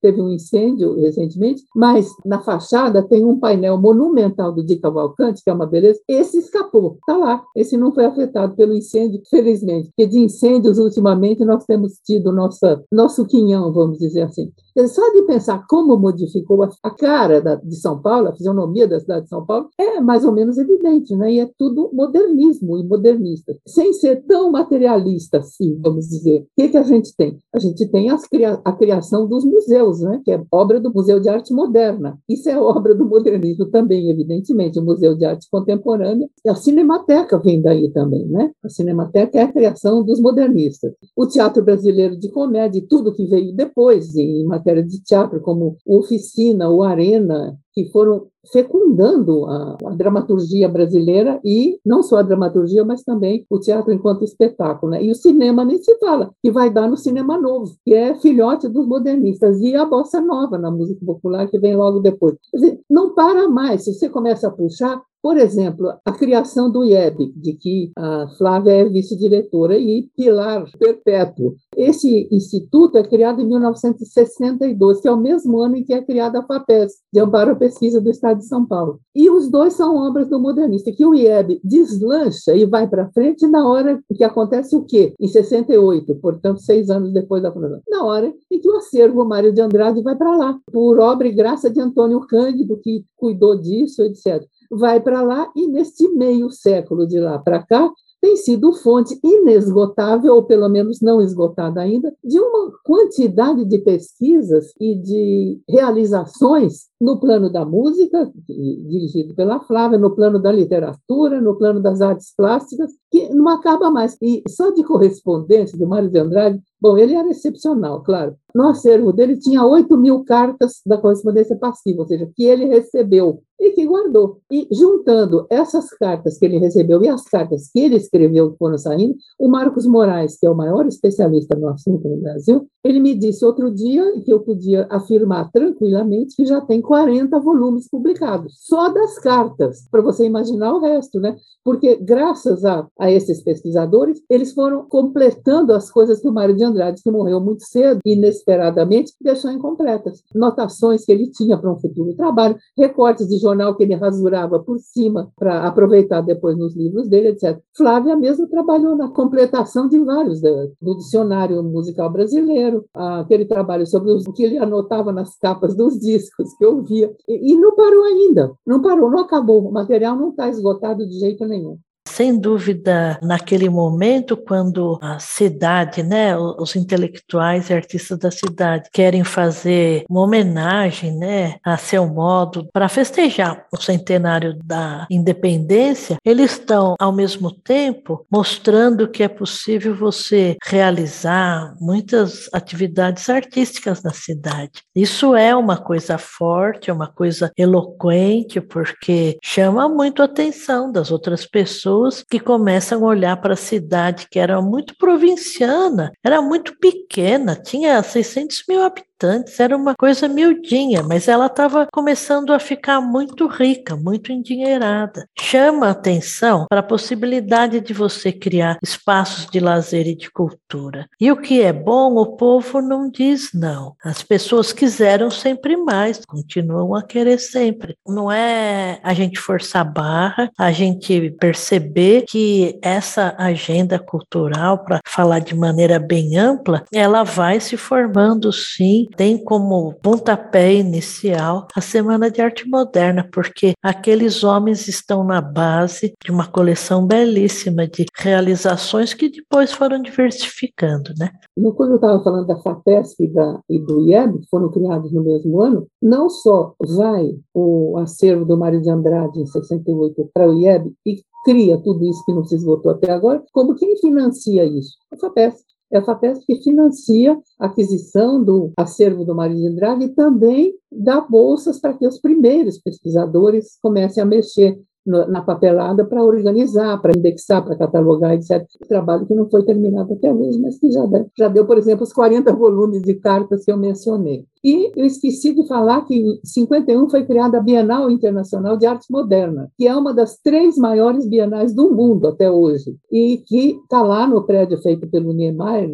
[0.00, 5.50] teve um incêndio recentemente, mas na fachada tem um painel monumental do Di Cavalcante, que
[5.50, 7.42] é uma beleza, esse escapou, está lá.
[7.56, 9.88] Esse não foi afetado pelo incêndio, felizmente.
[9.88, 14.52] Porque de incêndios, ultimamente, nós temos tido nossa, nosso quinhão, vamos dizer assim.
[14.88, 19.24] Só de pensar como modificou a cara da, de São Paulo, a fisionomia da cidade
[19.24, 21.32] de São Paulo, é mais ou menos evidente, né?
[21.32, 23.56] E é tudo modernismo e modernista.
[23.66, 26.40] Sem ser tão materialista assim, vamos dizer.
[26.40, 27.38] O que, que a gente tem?
[27.54, 28.22] A gente tem as,
[28.64, 30.20] a criação dos museus, né?
[30.24, 32.18] Que é obra do Museu de Arte Moderna.
[32.28, 34.78] Isso é obra do modernismo também, evidentemente.
[34.78, 36.28] O Museu de Arte Contemporânea.
[36.44, 38.50] E a Cinemateca vem daí também, né?
[38.64, 40.92] A Cinemateca é a criação dos modernistas.
[41.16, 45.76] O Teatro Brasileiro de Comédia e tudo que veio depois, em matéria de teatro, como
[45.86, 52.84] Oficina, o Arena, que foram fecundando a, a, dramaturgia brasileira e não só a dramaturgia,
[52.84, 54.92] mas também o teatro enquanto espetáculo.
[54.92, 55.04] Né?
[55.04, 58.68] E o cinema nem se fala, que vai dar no cinema novo, que é filhote
[58.68, 62.36] dos modernistas, e a bossa nova na música popular, que vem logo depois.
[62.50, 63.84] Quer dizer, não para mais.
[63.84, 68.70] Se você começa a puxar, Por exemplo, a criação do IEB, de que a Flávia
[68.70, 71.56] é vice-diretora, e Pilar Perpétuo.
[71.76, 76.38] Esse instituto é criado em 1962, que é o mesmo ano em que é criada
[76.38, 79.00] a FAPES, de Amparo à Pesquisa do Estado de São Paulo.
[79.16, 83.48] E os dois são obras do modernista, que o IEB deslancha e vai para frente
[83.48, 85.12] na hora que acontece o quê?
[85.18, 87.80] Em 68, portanto, seis anos depois da fundação.
[87.88, 91.32] Na hora em que o acervo Mário de Andrade vai para lá, por obra e
[91.32, 97.06] graça de Antônio Cândido, que cuidou disso, etc vai para lá e neste meio século
[97.06, 97.90] de lá para cá
[98.20, 104.72] tem sido fonte inesgotável, ou pelo menos não esgotada ainda, de uma quantidade de pesquisas
[104.80, 111.56] e de realizações no plano da música, dirigido pela Flávia, no plano da literatura, no
[111.56, 114.16] plano das artes plásticas, que não acaba mais.
[114.20, 118.36] E só de correspondência do Mário de Andrade, bom, ele era excepcional, claro.
[118.54, 123.42] No acervo dele tinha 8 mil cartas da correspondência passiva, ou seja, que ele recebeu
[123.60, 124.40] e que guardou.
[124.50, 128.78] E juntando essas cartas que ele recebeu e as cartas que ele escreveu que foram
[128.78, 133.14] saindo, o Marcos Moraes, que é o maior especialista no assunto no Brasil, ele me
[133.14, 138.88] disse outro dia que eu podia afirmar tranquilamente que já tem 40 volumes publicados, só
[138.88, 141.36] das cartas, para você imaginar o resto, né?
[141.64, 146.62] Porque graças a, a esses pesquisadores, eles foram completando as coisas que o Mário de
[146.62, 150.22] Andrade, que morreu muito cedo, inesperadamente, deixou incompletas.
[150.34, 154.78] Notações que ele tinha para um futuro trabalho, recortes de jornal que ele rasurava por
[154.78, 157.58] cima para aproveitar depois nos livros dele, etc.
[157.76, 164.32] Flávia mesmo trabalhou na completação de vários do dicionário musical brasileiro, aquele trabalho sobre o
[164.32, 167.14] que ele anotava nas capas dos discos que eu via.
[167.28, 169.66] E, e não parou ainda, não parou, não acabou.
[169.66, 171.78] O material não está esgotado de jeito nenhum.
[172.16, 179.22] Sem dúvida, naquele momento, quando a cidade, né, os intelectuais e artistas da cidade querem
[179.22, 186.94] fazer uma homenagem, né, a seu modo, para festejar o centenário da independência, eles estão,
[186.98, 194.80] ao mesmo tempo, mostrando que é possível você realizar muitas atividades artísticas na cidade.
[194.94, 201.10] Isso é uma coisa forte, é uma coisa eloquente, porque chama muito a atenção das
[201.10, 206.40] outras pessoas pessoas que começam a olhar para a cidade que era muito provinciana, era
[206.40, 212.52] muito pequena, tinha 600 mil habitantes habitantes, era uma coisa miudinha, mas ela estava começando
[212.52, 215.28] a ficar muito rica, muito endinheirada.
[215.38, 221.08] Chama atenção para a possibilidade de você criar espaços de lazer e de cultura.
[221.20, 223.94] E o que é bom, o povo não diz não.
[224.04, 227.96] As pessoas quiseram sempre mais, continuam a querer sempre.
[228.06, 235.00] Não é a gente forçar a barra, a gente perceber que essa agenda cultural, para
[235.06, 241.80] falar de maneira bem ampla, ela vai se formando sim tem como pontapé inicial a
[241.80, 248.06] Semana de Arte Moderna, porque aqueles homens estão na base de uma coleção belíssima de
[248.16, 251.30] realizações que depois foram diversificando, né?
[251.76, 255.22] Quando eu estava falando da FAPESP e, da, e do IEB, que foram criados no
[255.22, 260.54] mesmo ano, não só vai o acervo do Mário de Andrade em 68 para o
[260.58, 264.96] IEB e cria tudo isso que não se esgotou até agora, como quem financia isso?
[265.12, 265.65] A FAPESP.
[265.90, 270.74] É a FAPESP que financia a aquisição do acervo do Mário de Andrade e também
[270.90, 277.16] dá bolsas para que os primeiros pesquisadores comecem a mexer na papelada para organizar, para
[277.16, 278.66] indexar, para catalogar, etc.
[278.88, 282.02] Trabalho que não foi terminado até hoje, mas que já deu, já deu, por exemplo,
[282.02, 284.44] os 40 volumes de cartas que eu mencionei.
[284.64, 289.06] E eu esqueci de falar que em 51 foi criada a Bienal Internacional de Arte
[289.12, 294.02] Moderna, que é uma das três maiores bienais do mundo até hoje, e que está
[294.02, 295.88] lá no prédio feito pelo Niemeyer,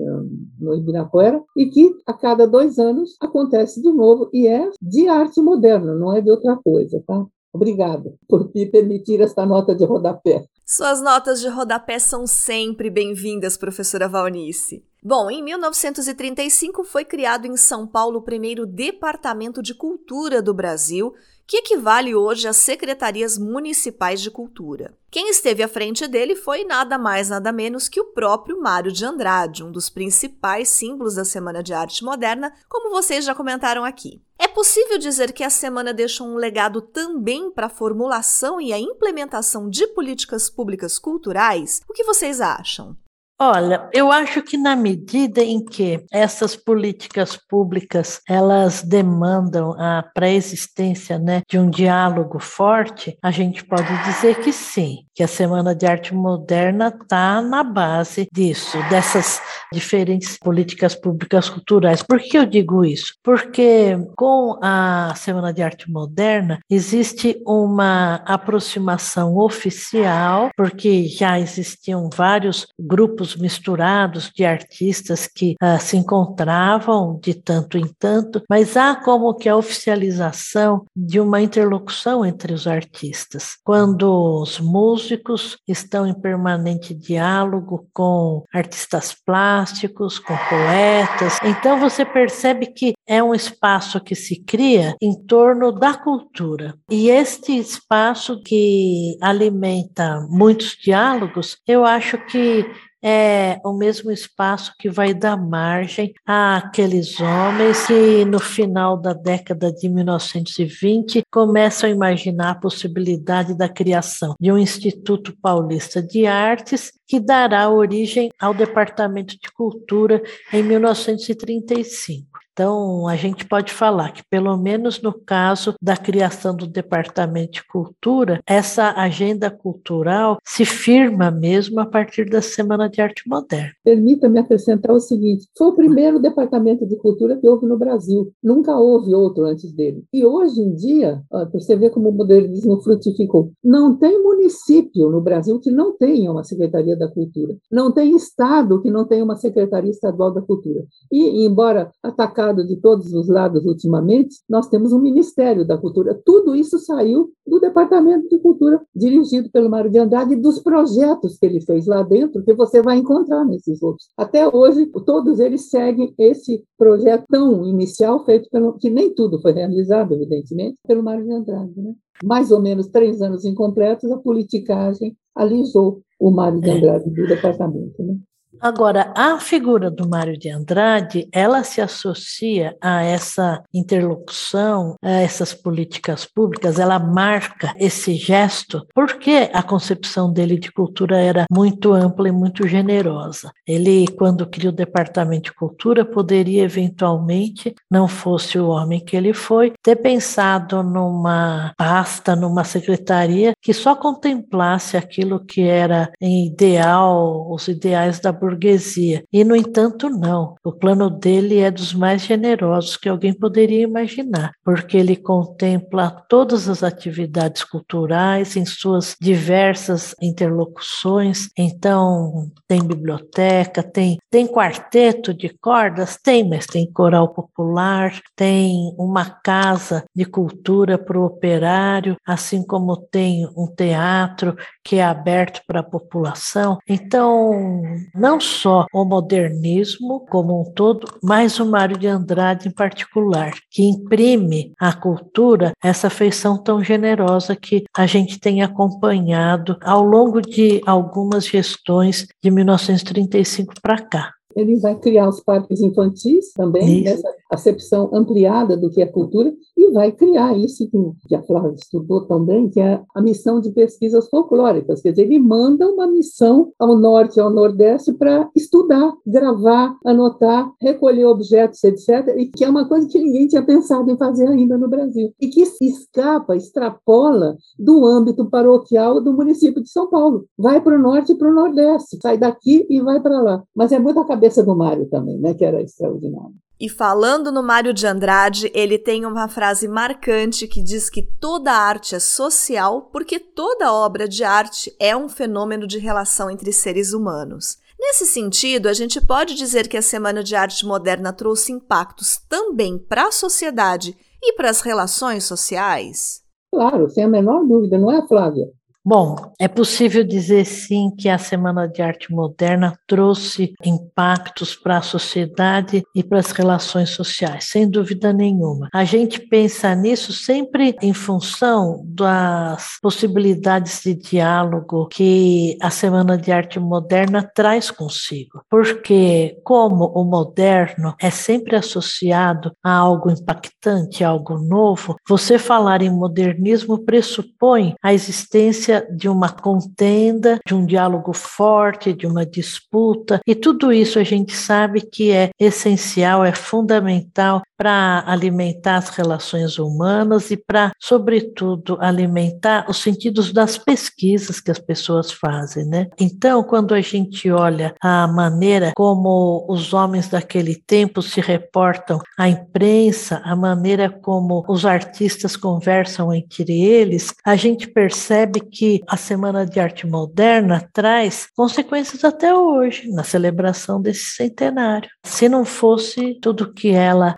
[0.59, 5.43] no Ibirapuera, e que a cada dois anos acontece de novo, e é de arte
[5.43, 7.27] moderna, não é de outra coisa, tá?
[7.53, 10.47] Obrigada por me permitir esta nota de rodapé.
[10.65, 14.83] Suas notas de rodapé são sempre bem-vindas, professora Valnice.
[15.05, 21.13] Bom, em 1935 foi criado em São Paulo o primeiro Departamento de Cultura do Brasil,
[21.45, 24.97] que equivale hoje às secretarias municipais de cultura.
[25.11, 29.05] Quem esteve à frente dele foi nada mais nada menos que o próprio Mário de
[29.05, 34.23] Andrade, um dos principais símbolos da Semana de Arte Moderna, como vocês já comentaram aqui.
[34.39, 38.79] É possível dizer que a semana deixou um legado também para a formulação e a
[38.79, 41.81] implementação de políticas públicas culturais?
[41.89, 42.97] O que vocês acham?
[43.41, 51.19] Olha, eu acho que na medida em que essas políticas públicas elas demandam a pré-existência
[51.19, 55.87] né, de um diálogo forte, a gente pode dizer que sim, que a Semana de
[55.87, 59.41] Arte Moderna está na base disso, dessas
[59.73, 62.03] diferentes políticas públicas culturais.
[62.03, 63.15] Por que eu digo isso?
[63.25, 72.69] Porque com a Semana de Arte Moderna existe uma aproximação oficial, porque já existiam vários
[72.79, 79.35] grupos misturados de artistas que uh, se encontravam de tanto em tanto, mas há como
[79.35, 83.57] que a oficialização de uma interlocução entre os artistas.
[83.65, 92.67] Quando os músicos estão em permanente diálogo com artistas plásticos, com poetas, então você percebe
[92.67, 96.75] que é um espaço que se cria em torno da cultura.
[96.91, 102.65] E este espaço que alimenta muitos diálogos, eu acho que
[103.03, 109.73] é o mesmo espaço que vai dar margem àqueles homens que, no final da década
[109.73, 116.93] de 1920, começam a imaginar a possibilidade da criação de um Instituto Paulista de Artes
[117.07, 120.23] que dará origem ao Departamento de Cultura
[120.53, 122.42] em 1935.
[122.53, 127.67] Então, a gente pode falar que, pelo menos no caso da criação do Departamento de
[127.67, 133.73] Cultura, essa agenda cultural se firma mesmo a partir da Semana de Arte Moderna.
[133.83, 138.31] Permita-me acrescentar o seguinte: foi o primeiro departamento de cultura que houve no Brasil.
[138.43, 140.05] Nunca houve outro antes dele.
[140.13, 141.23] E hoje em dia,
[141.53, 143.51] você vê como o modernismo frutificou.
[143.65, 147.57] Não tem município no Brasil que não tenha uma Secretaria da Cultura.
[147.71, 150.85] Não tem estado que não tenha uma Secretaria Estadual da Cultura.
[151.11, 156.21] E, embora atacar atacado de todos os lados ultimamente, nós temos um Ministério da Cultura.
[156.25, 161.39] Tudo isso saiu do Departamento de Cultura, dirigido pelo Mário de Andrade, e dos projetos
[161.39, 164.09] que ele fez lá dentro, que você vai encontrar nesses outros.
[164.17, 168.75] Até hoje, todos eles seguem esse projeto tão inicial, feito pelo.
[168.75, 171.81] que nem tudo foi realizado, evidentemente, pelo Mário de Andrade.
[171.81, 171.95] Né?
[172.25, 176.77] Mais ou menos três anos incompletos, a politicagem alisou o Mário de é.
[176.77, 178.03] Andrade do departamento.
[178.03, 178.17] Né?
[178.61, 185.53] Agora, a figura do Mário de Andrade, ela se associa a essa interlocução, a essas
[185.53, 192.29] políticas públicas, ela marca esse gesto, porque a concepção dele de cultura era muito ampla
[192.29, 193.53] e muito generosa.
[193.67, 199.35] Ele, quando criou o Departamento de Cultura, poderia eventualmente, não fosse o homem que ele
[199.35, 207.67] foi, ter pensado numa pasta, numa secretaria que só contemplasse aquilo que era ideal, os
[207.69, 209.25] ideais da burguesia burguesia.
[209.33, 210.55] E, no entanto, não.
[210.63, 216.69] O plano dele é dos mais generosos que alguém poderia imaginar, porque ele contempla todas
[216.69, 221.49] as atividades culturais em suas diversas interlocuções.
[221.57, 226.19] Então, tem biblioteca, tem, tem quarteto de cordas?
[226.23, 232.97] Tem, mas tem coral popular, tem uma casa de cultura para o operário, assim como
[232.97, 236.79] tem um teatro que é aberto para a população.
[236.89, 237.83] Então,
[238.15, 243.83] não só o modernismo como um todo, mas o Mário de Andrade em particular, que
[243.83, 250.81] imprime à cultura essa feição tão generosa que a gente tem acompanhado ao longo de
[250.87, 254.33] algumas gestões de 1935 para cá.
[254.57, 259.91] Ele vai criar os parques infantis também, nessa acepção ampliada do que é cultura, e
[259.93, 260.89] vai criar isso
[261.29, 265.03] que a Flávia estudou também, que é a missão de pesquisas folclóricas.
[265.03, 270.71] Quer dizer, ele manda uma missão ao norte e ao nordeste para estudar, gravar, anotar,
[270.81, 274.79] recolher objetos, etc., e que é uma coisa que ninguém tinha pensado em fazer ainda
[274.79, 280.47] no Brasil, e que escapa, extrapola do âmbito paroquial do município de São Paulo.
[280.59, 283.63] Vai para o norte e para o nordeste, sai daqui e vai para lá.
[283.75, 286.55] Mas é muito a cabeça do Mário também, né, que era extraordinário.
[286.81, 291.71] E falando no Mário de Andrade, ele tem uma frase marcante que diz que toda
[291.71, 297.13] arte é social porque toda obra de arte é um fenômeno de relação entre seres
[297.13, 297.77] humanos.
[298.01, 302.99] Nesse sentido, a gente pode dizer que a Semana de Arte Moderna trouxe impactos também
[302.99, 306.43] para a sociedade e para as relações sociais?
[306.75, 308.67] Claro, sem a menor dúvida, não é, Flávia?
[309.05, 315.03] Bom, é possível dizer sim que a Semana de Arte Moderna trouxe impactos para a
[315.03, 318.89] sociedade e para as relações sociais, sem dúvida nenhuma.
[318.95, 326.53] A gente pensa nisso sempre em função das possibilidades de diálogo que a Semana de
[326.53, 328.63] Arte Moderna traz consigo.
[328.71, 336.03] Porque, como o moderno é sempre associado a algo impactante, a algo novo, você falar
[336.03, 342.45] em modernismo pressupõe a existência ausência de uma contenda, de um diálogo forte, de uma
[342.45, 349.09] disputa, e tudo isso a gente sabe que é essencial, é fundamental para alimentar as
[349.09, 356.07] relações humanas e para, sobretudo, alimentar os sentidos das pesquisas que as pessoas fazem, né?
[356.17, 362.49] Então, quando a gente olha a maneira como os homens daquele tempo se reportam à
[362.49, 369.67] imprensa, a maneira como os artistas conversam entre eles, a gente percebe que a Semana
[369.67, 375.11] de Arte Moderna traz consequências até hoje na celebração desse centenário.
[375.25, 377.35] Se não fosse tudo que ela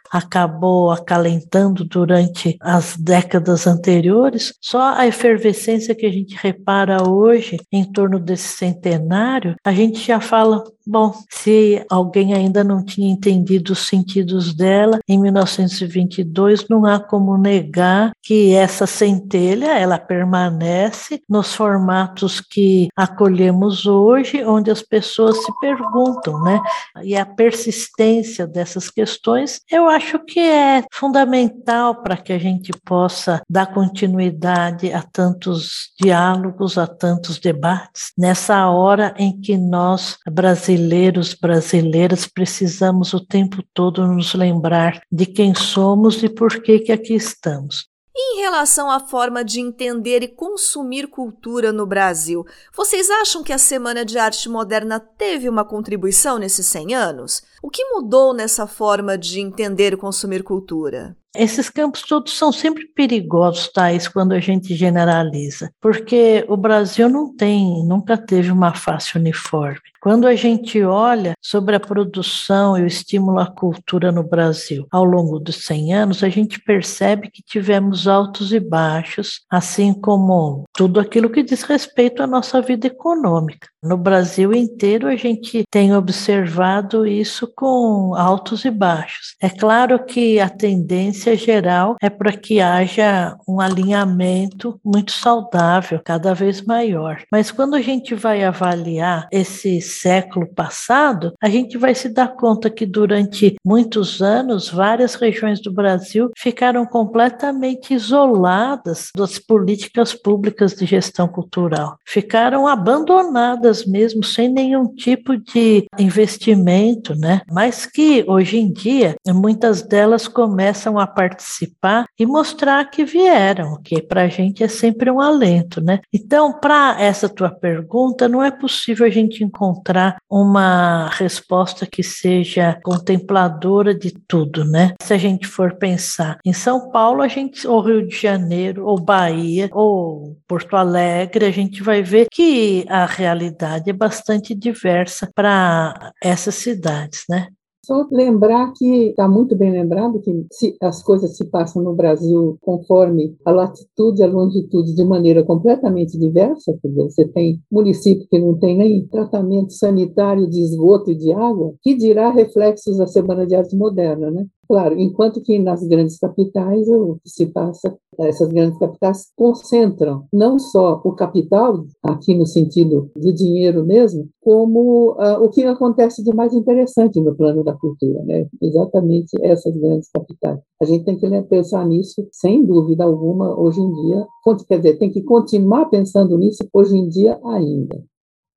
[0.92, 8.18] acalentando durante as décadas anteriores, só a efervescência que a gente repara hoje em torno
[8.18, 14.52] desse centenário, a gente já fala Bom, se alguém ainda não tinha entendido os sentidos
[14.52, 22.88] dela, em 1922 não há como negar que essa centelha ela permanece nos formatos que
[22.94, 26.60] acolhemos hoje, onde as pessoas se perguntam, né?
[27.02, 33.42] E a persistência dessas questões, eu acho que é fundamental para que a gente possa
[33.48, 42.26] dar continuidade a tantos diálogos, a tantos debates, nessa hora em que nós brasileiros brasileiras,
[42.26, 47.86] precisamos o tempo todo nos lembrar de quem somos e por que, que aqui estamos.
[48.16, 53.58] Em relação à forma de entender e consumir cultura no Brasil, vocês acham que a
[53.58, 57.42] Semana de Arte Moderna teve uma contribuição nesses 100 anos?
[57.64, 61.16] O que mudou nessa forma de entender e consumir cultura?
[61.34, 67.34] Esses campos todos são sempre perigosos, Thais, quando a gente generaliza, porque o Brasil não
[67.34, 69.80] tem, nunca teve uma face uniforme.
[70.00, 75.02] Quando a gente olha sobre a produção e o estímulo à cultura no Brasil ao
[75.02, 81.00] longo dos 100 anos, a gente percebe que tivemos altos e baixos, assim como tudo
[81.00, 83.68] aquilo que diz respeito à nossa vida econômica.
[83.84, 89.36] No Brasil inteiro, a gente tem observado isso com altos e baixos.
[89.42, 96.32] É claro que a tendência geral é para que haja um alinhamento muito saudável, cada
[96.32, 97.20] vez maior.
[97.30, 102.70] Mas quando a gente vai avaliar esse século passado, a gente vai se dar conta
[102.70, 110.86] que durante muitos anos, várias regiões do Brasil ficaram completamente isoladas das políticas públicas de
[110.86, 117.40] gestão cultural, ficaram abandonadas mesmo sem nenhum tipo de investimento, né?
[117.50, 124.02] Mas que hoje em dia muitas delas começam a participar e mostrar que vieram, que
[124.02, 126.00] para a gente é sempre um alento, né?
[126.12, 132.78] Então, para essa tua pergunta, não é possível a gente encontrar uma resposta que seja
[132.82, 134.94] contempladora de tudo, né?
[135.02, 139.00] Se a gente for pensar em São Paulo, a gente ou Rio de Janeiro, ou
[139.00, 146.12] Bahia, ou Porto Alegre, a gente vai ver que a realidade é bastante diversa para
[146.22, 147.48] essas cidades, né?
[147.84, 152.56] Só lembrar que está muito bem lembrado que se, as coisas se passam no Brasil
[152.62, 156.74] conforme a latitude e a longitude de maneira completamente diversa.
[156.80, 161.30] Quer dizer, você tem município que não tem nem tratamento sanitário de esgoto e de
[161.30, 164.46] água, que dirá reflexos da Semana de Arte Moderna, né?
[164.68, 170.58] Claro, enquanto que nas grandes capitais o que se passa, essas grandes capitais concentram não
[170.58, 176.34] só o capital, aqui no sentido de dinheiro mesmo, como uh, o que acontece de
[176.34, 178.46] mais interessante no plano da cultura, né?
[178.62, 180.60] Exatamente essas grandes capitais.
[180.80, 184.26] A gente tem que né, pensar nisso, sem dúvida alguma, hoje em dia,
[184.68, 188.02] quer dizer, tem que continuar pensando nisso hoje em dia ainda.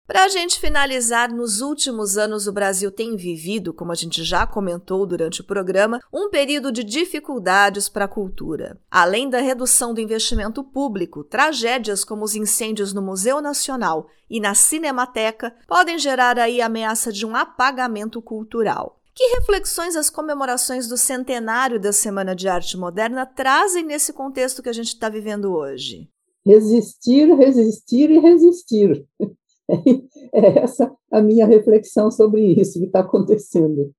[0.07, 4.47] Para a gente finalizar, nos últimos anos o Brasil tem vivido, como a gente já
[4.47, 8.79] comentou durante o programa, um período de dificuldades para a cultura.
[8.89, 14.55] Além da redução do investimento público, tragédias como os incêndios no Museu Nacional e na
[14.55, 19.01] Cinemateca podem gerar aí a ameaça de um apagamento cultural.
[19.13, 24.69] Que reflexões as comemorações do centenário da Semana de Arte Moderna trazem nesse contexto que
[24.69, 26.09] a gente está vivendo hoje?
[26.45, 29.05] Resistir, resistir e resistir.
[30.33, 33.91] É essa a minha reflexão sobre isso que está acontecendo.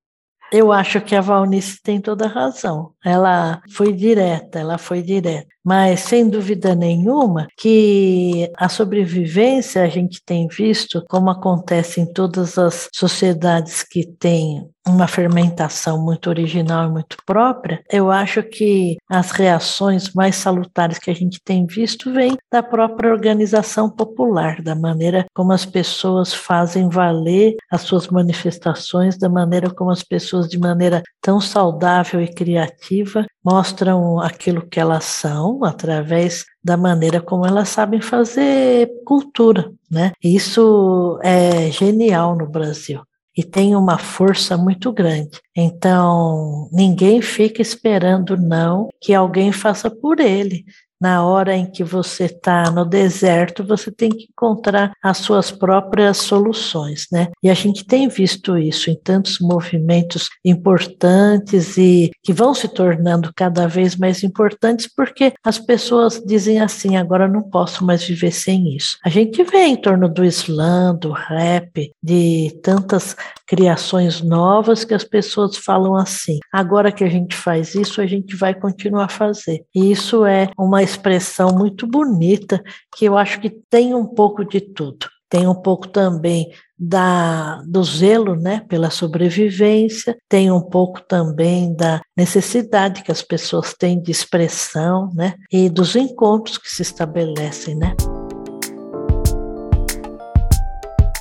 [0.52, 2.92] Eu acho que a Valnice tem toda a razão.
[3.04, 5.46] Ela foi direta, ela foi direta.
[5.68, 12.56] Mas, sem dúvida nenhuma, que a sobrevivência a gente tem visto, como acontece em todas
[12.56, 19.30] as sociedades que têm uma fermentação muito original e muito própria, eu acho que as
[19.30, 25.26] reações mais salutares que a gente tem visto vêm da própria organização popular, da maneira
[25.34, 31.02] como as pessoas fazem valer as suas manifestações, da maneira como as pessoas, de maneira
[31.20, 38.00] tão saudável e criativa, mostram aquilo que elas são através da maneira como elas sabem
[38.00, 40.12] fazer cultura, né?
[40.22, 43.00] Isso é genial no Brasil
[43.36, 45.40] e tem uma força muito grande.
[45.56, 50.64] Então, ninguém fica esperando não que alguém faça por ele
[51.00, 56.18] na hora em que você está no deserto, você tem que encontrar as suas próprias
[56.18, 57.28] soluções, né?
[57.42, 63.32] E a gente tem visto isso em tantos movimentos importantes e que vão se tornando
[63.34, 68.76] cada vez mais importantes porque as pessoas dizem assim: agora não posso mais viver sem
[68.76, 68.98] isso.
[69.04, 75.04] A gente vê em torno do slam, do rap, de tantas criações novas que as
[75.04, 79.64] pessoas falam assim: agora que a gente faz isso, a gente vai continuar a fazer.
[79.74, 82.62] E isso é uma expressão muito bonita
[82.96, 85.06] que eu acho que tem um pouco de tudo.
[85.30, 92.00] Tem um pouco também da, do zelo né, pela sobrevivência, tem um pouco também da
[92.16, 97.74] necessidade que as pessoas têm de expressão né, e dos encontros que se estabelecem.
[97.74, 97.94] Né?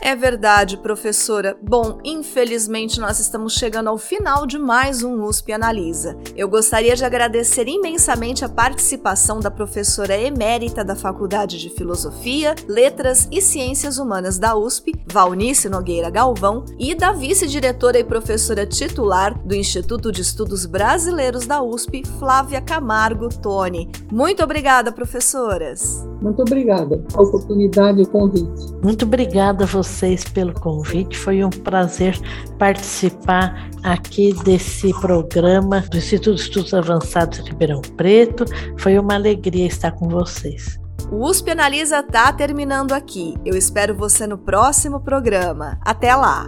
[0.07, 1.57] É verdade, professora.
[1.61, 6.17] Bom, infelizmente nós estamos chegando ao final de mais um USP Analisa.
[6.33, 13.27] Eu gostaria de agradecer imensamente a participação da professora emérita da Faculdade de Filosofia, Letras
[13.29, 19.53] e Ciências Humanas da USP, Valnice Nogueira Galvão, e da vice-diretora e professora titular do
[19.53, 23.89] Instituto de Estudos Brasileiros da USP, Flávia Camargo Tone.
[24.09, 26.07] Muito obrigada, professoras.
[26.21, 28.73] Muito obrigada pela oportunidade e o convite.
[28.81, 29.67] Muito obrigada a
[29.97, 31.17] vocês pelo convite.
[31.17, 32.19] Foi um prazer
[32.59, 38.45] participar aqui desse programa do Instituto de Estudos Avançados de Ribeirão Preto.
[38.77, 40.79] Foi uma alegria estar com vocês.
[41.11, 43.35] O USP Analisa está terminando aqui.
[43.45, 45.79] Eu espero você no próximo programa.
[45.81, 46.47] Até lá!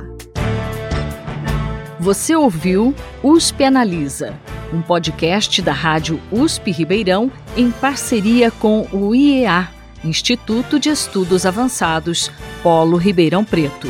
[2.00, 2.93] Você ouviu
[3.24, 4.38] USP Analisa
[4.72, 9.68] um podcast da Rádio USP Ribeirão em parceria com o IEA,
[10.04, 12.32] Instituto de Estudos Avançados,
[12.64, 13.89] Polo Ribeirão Preto.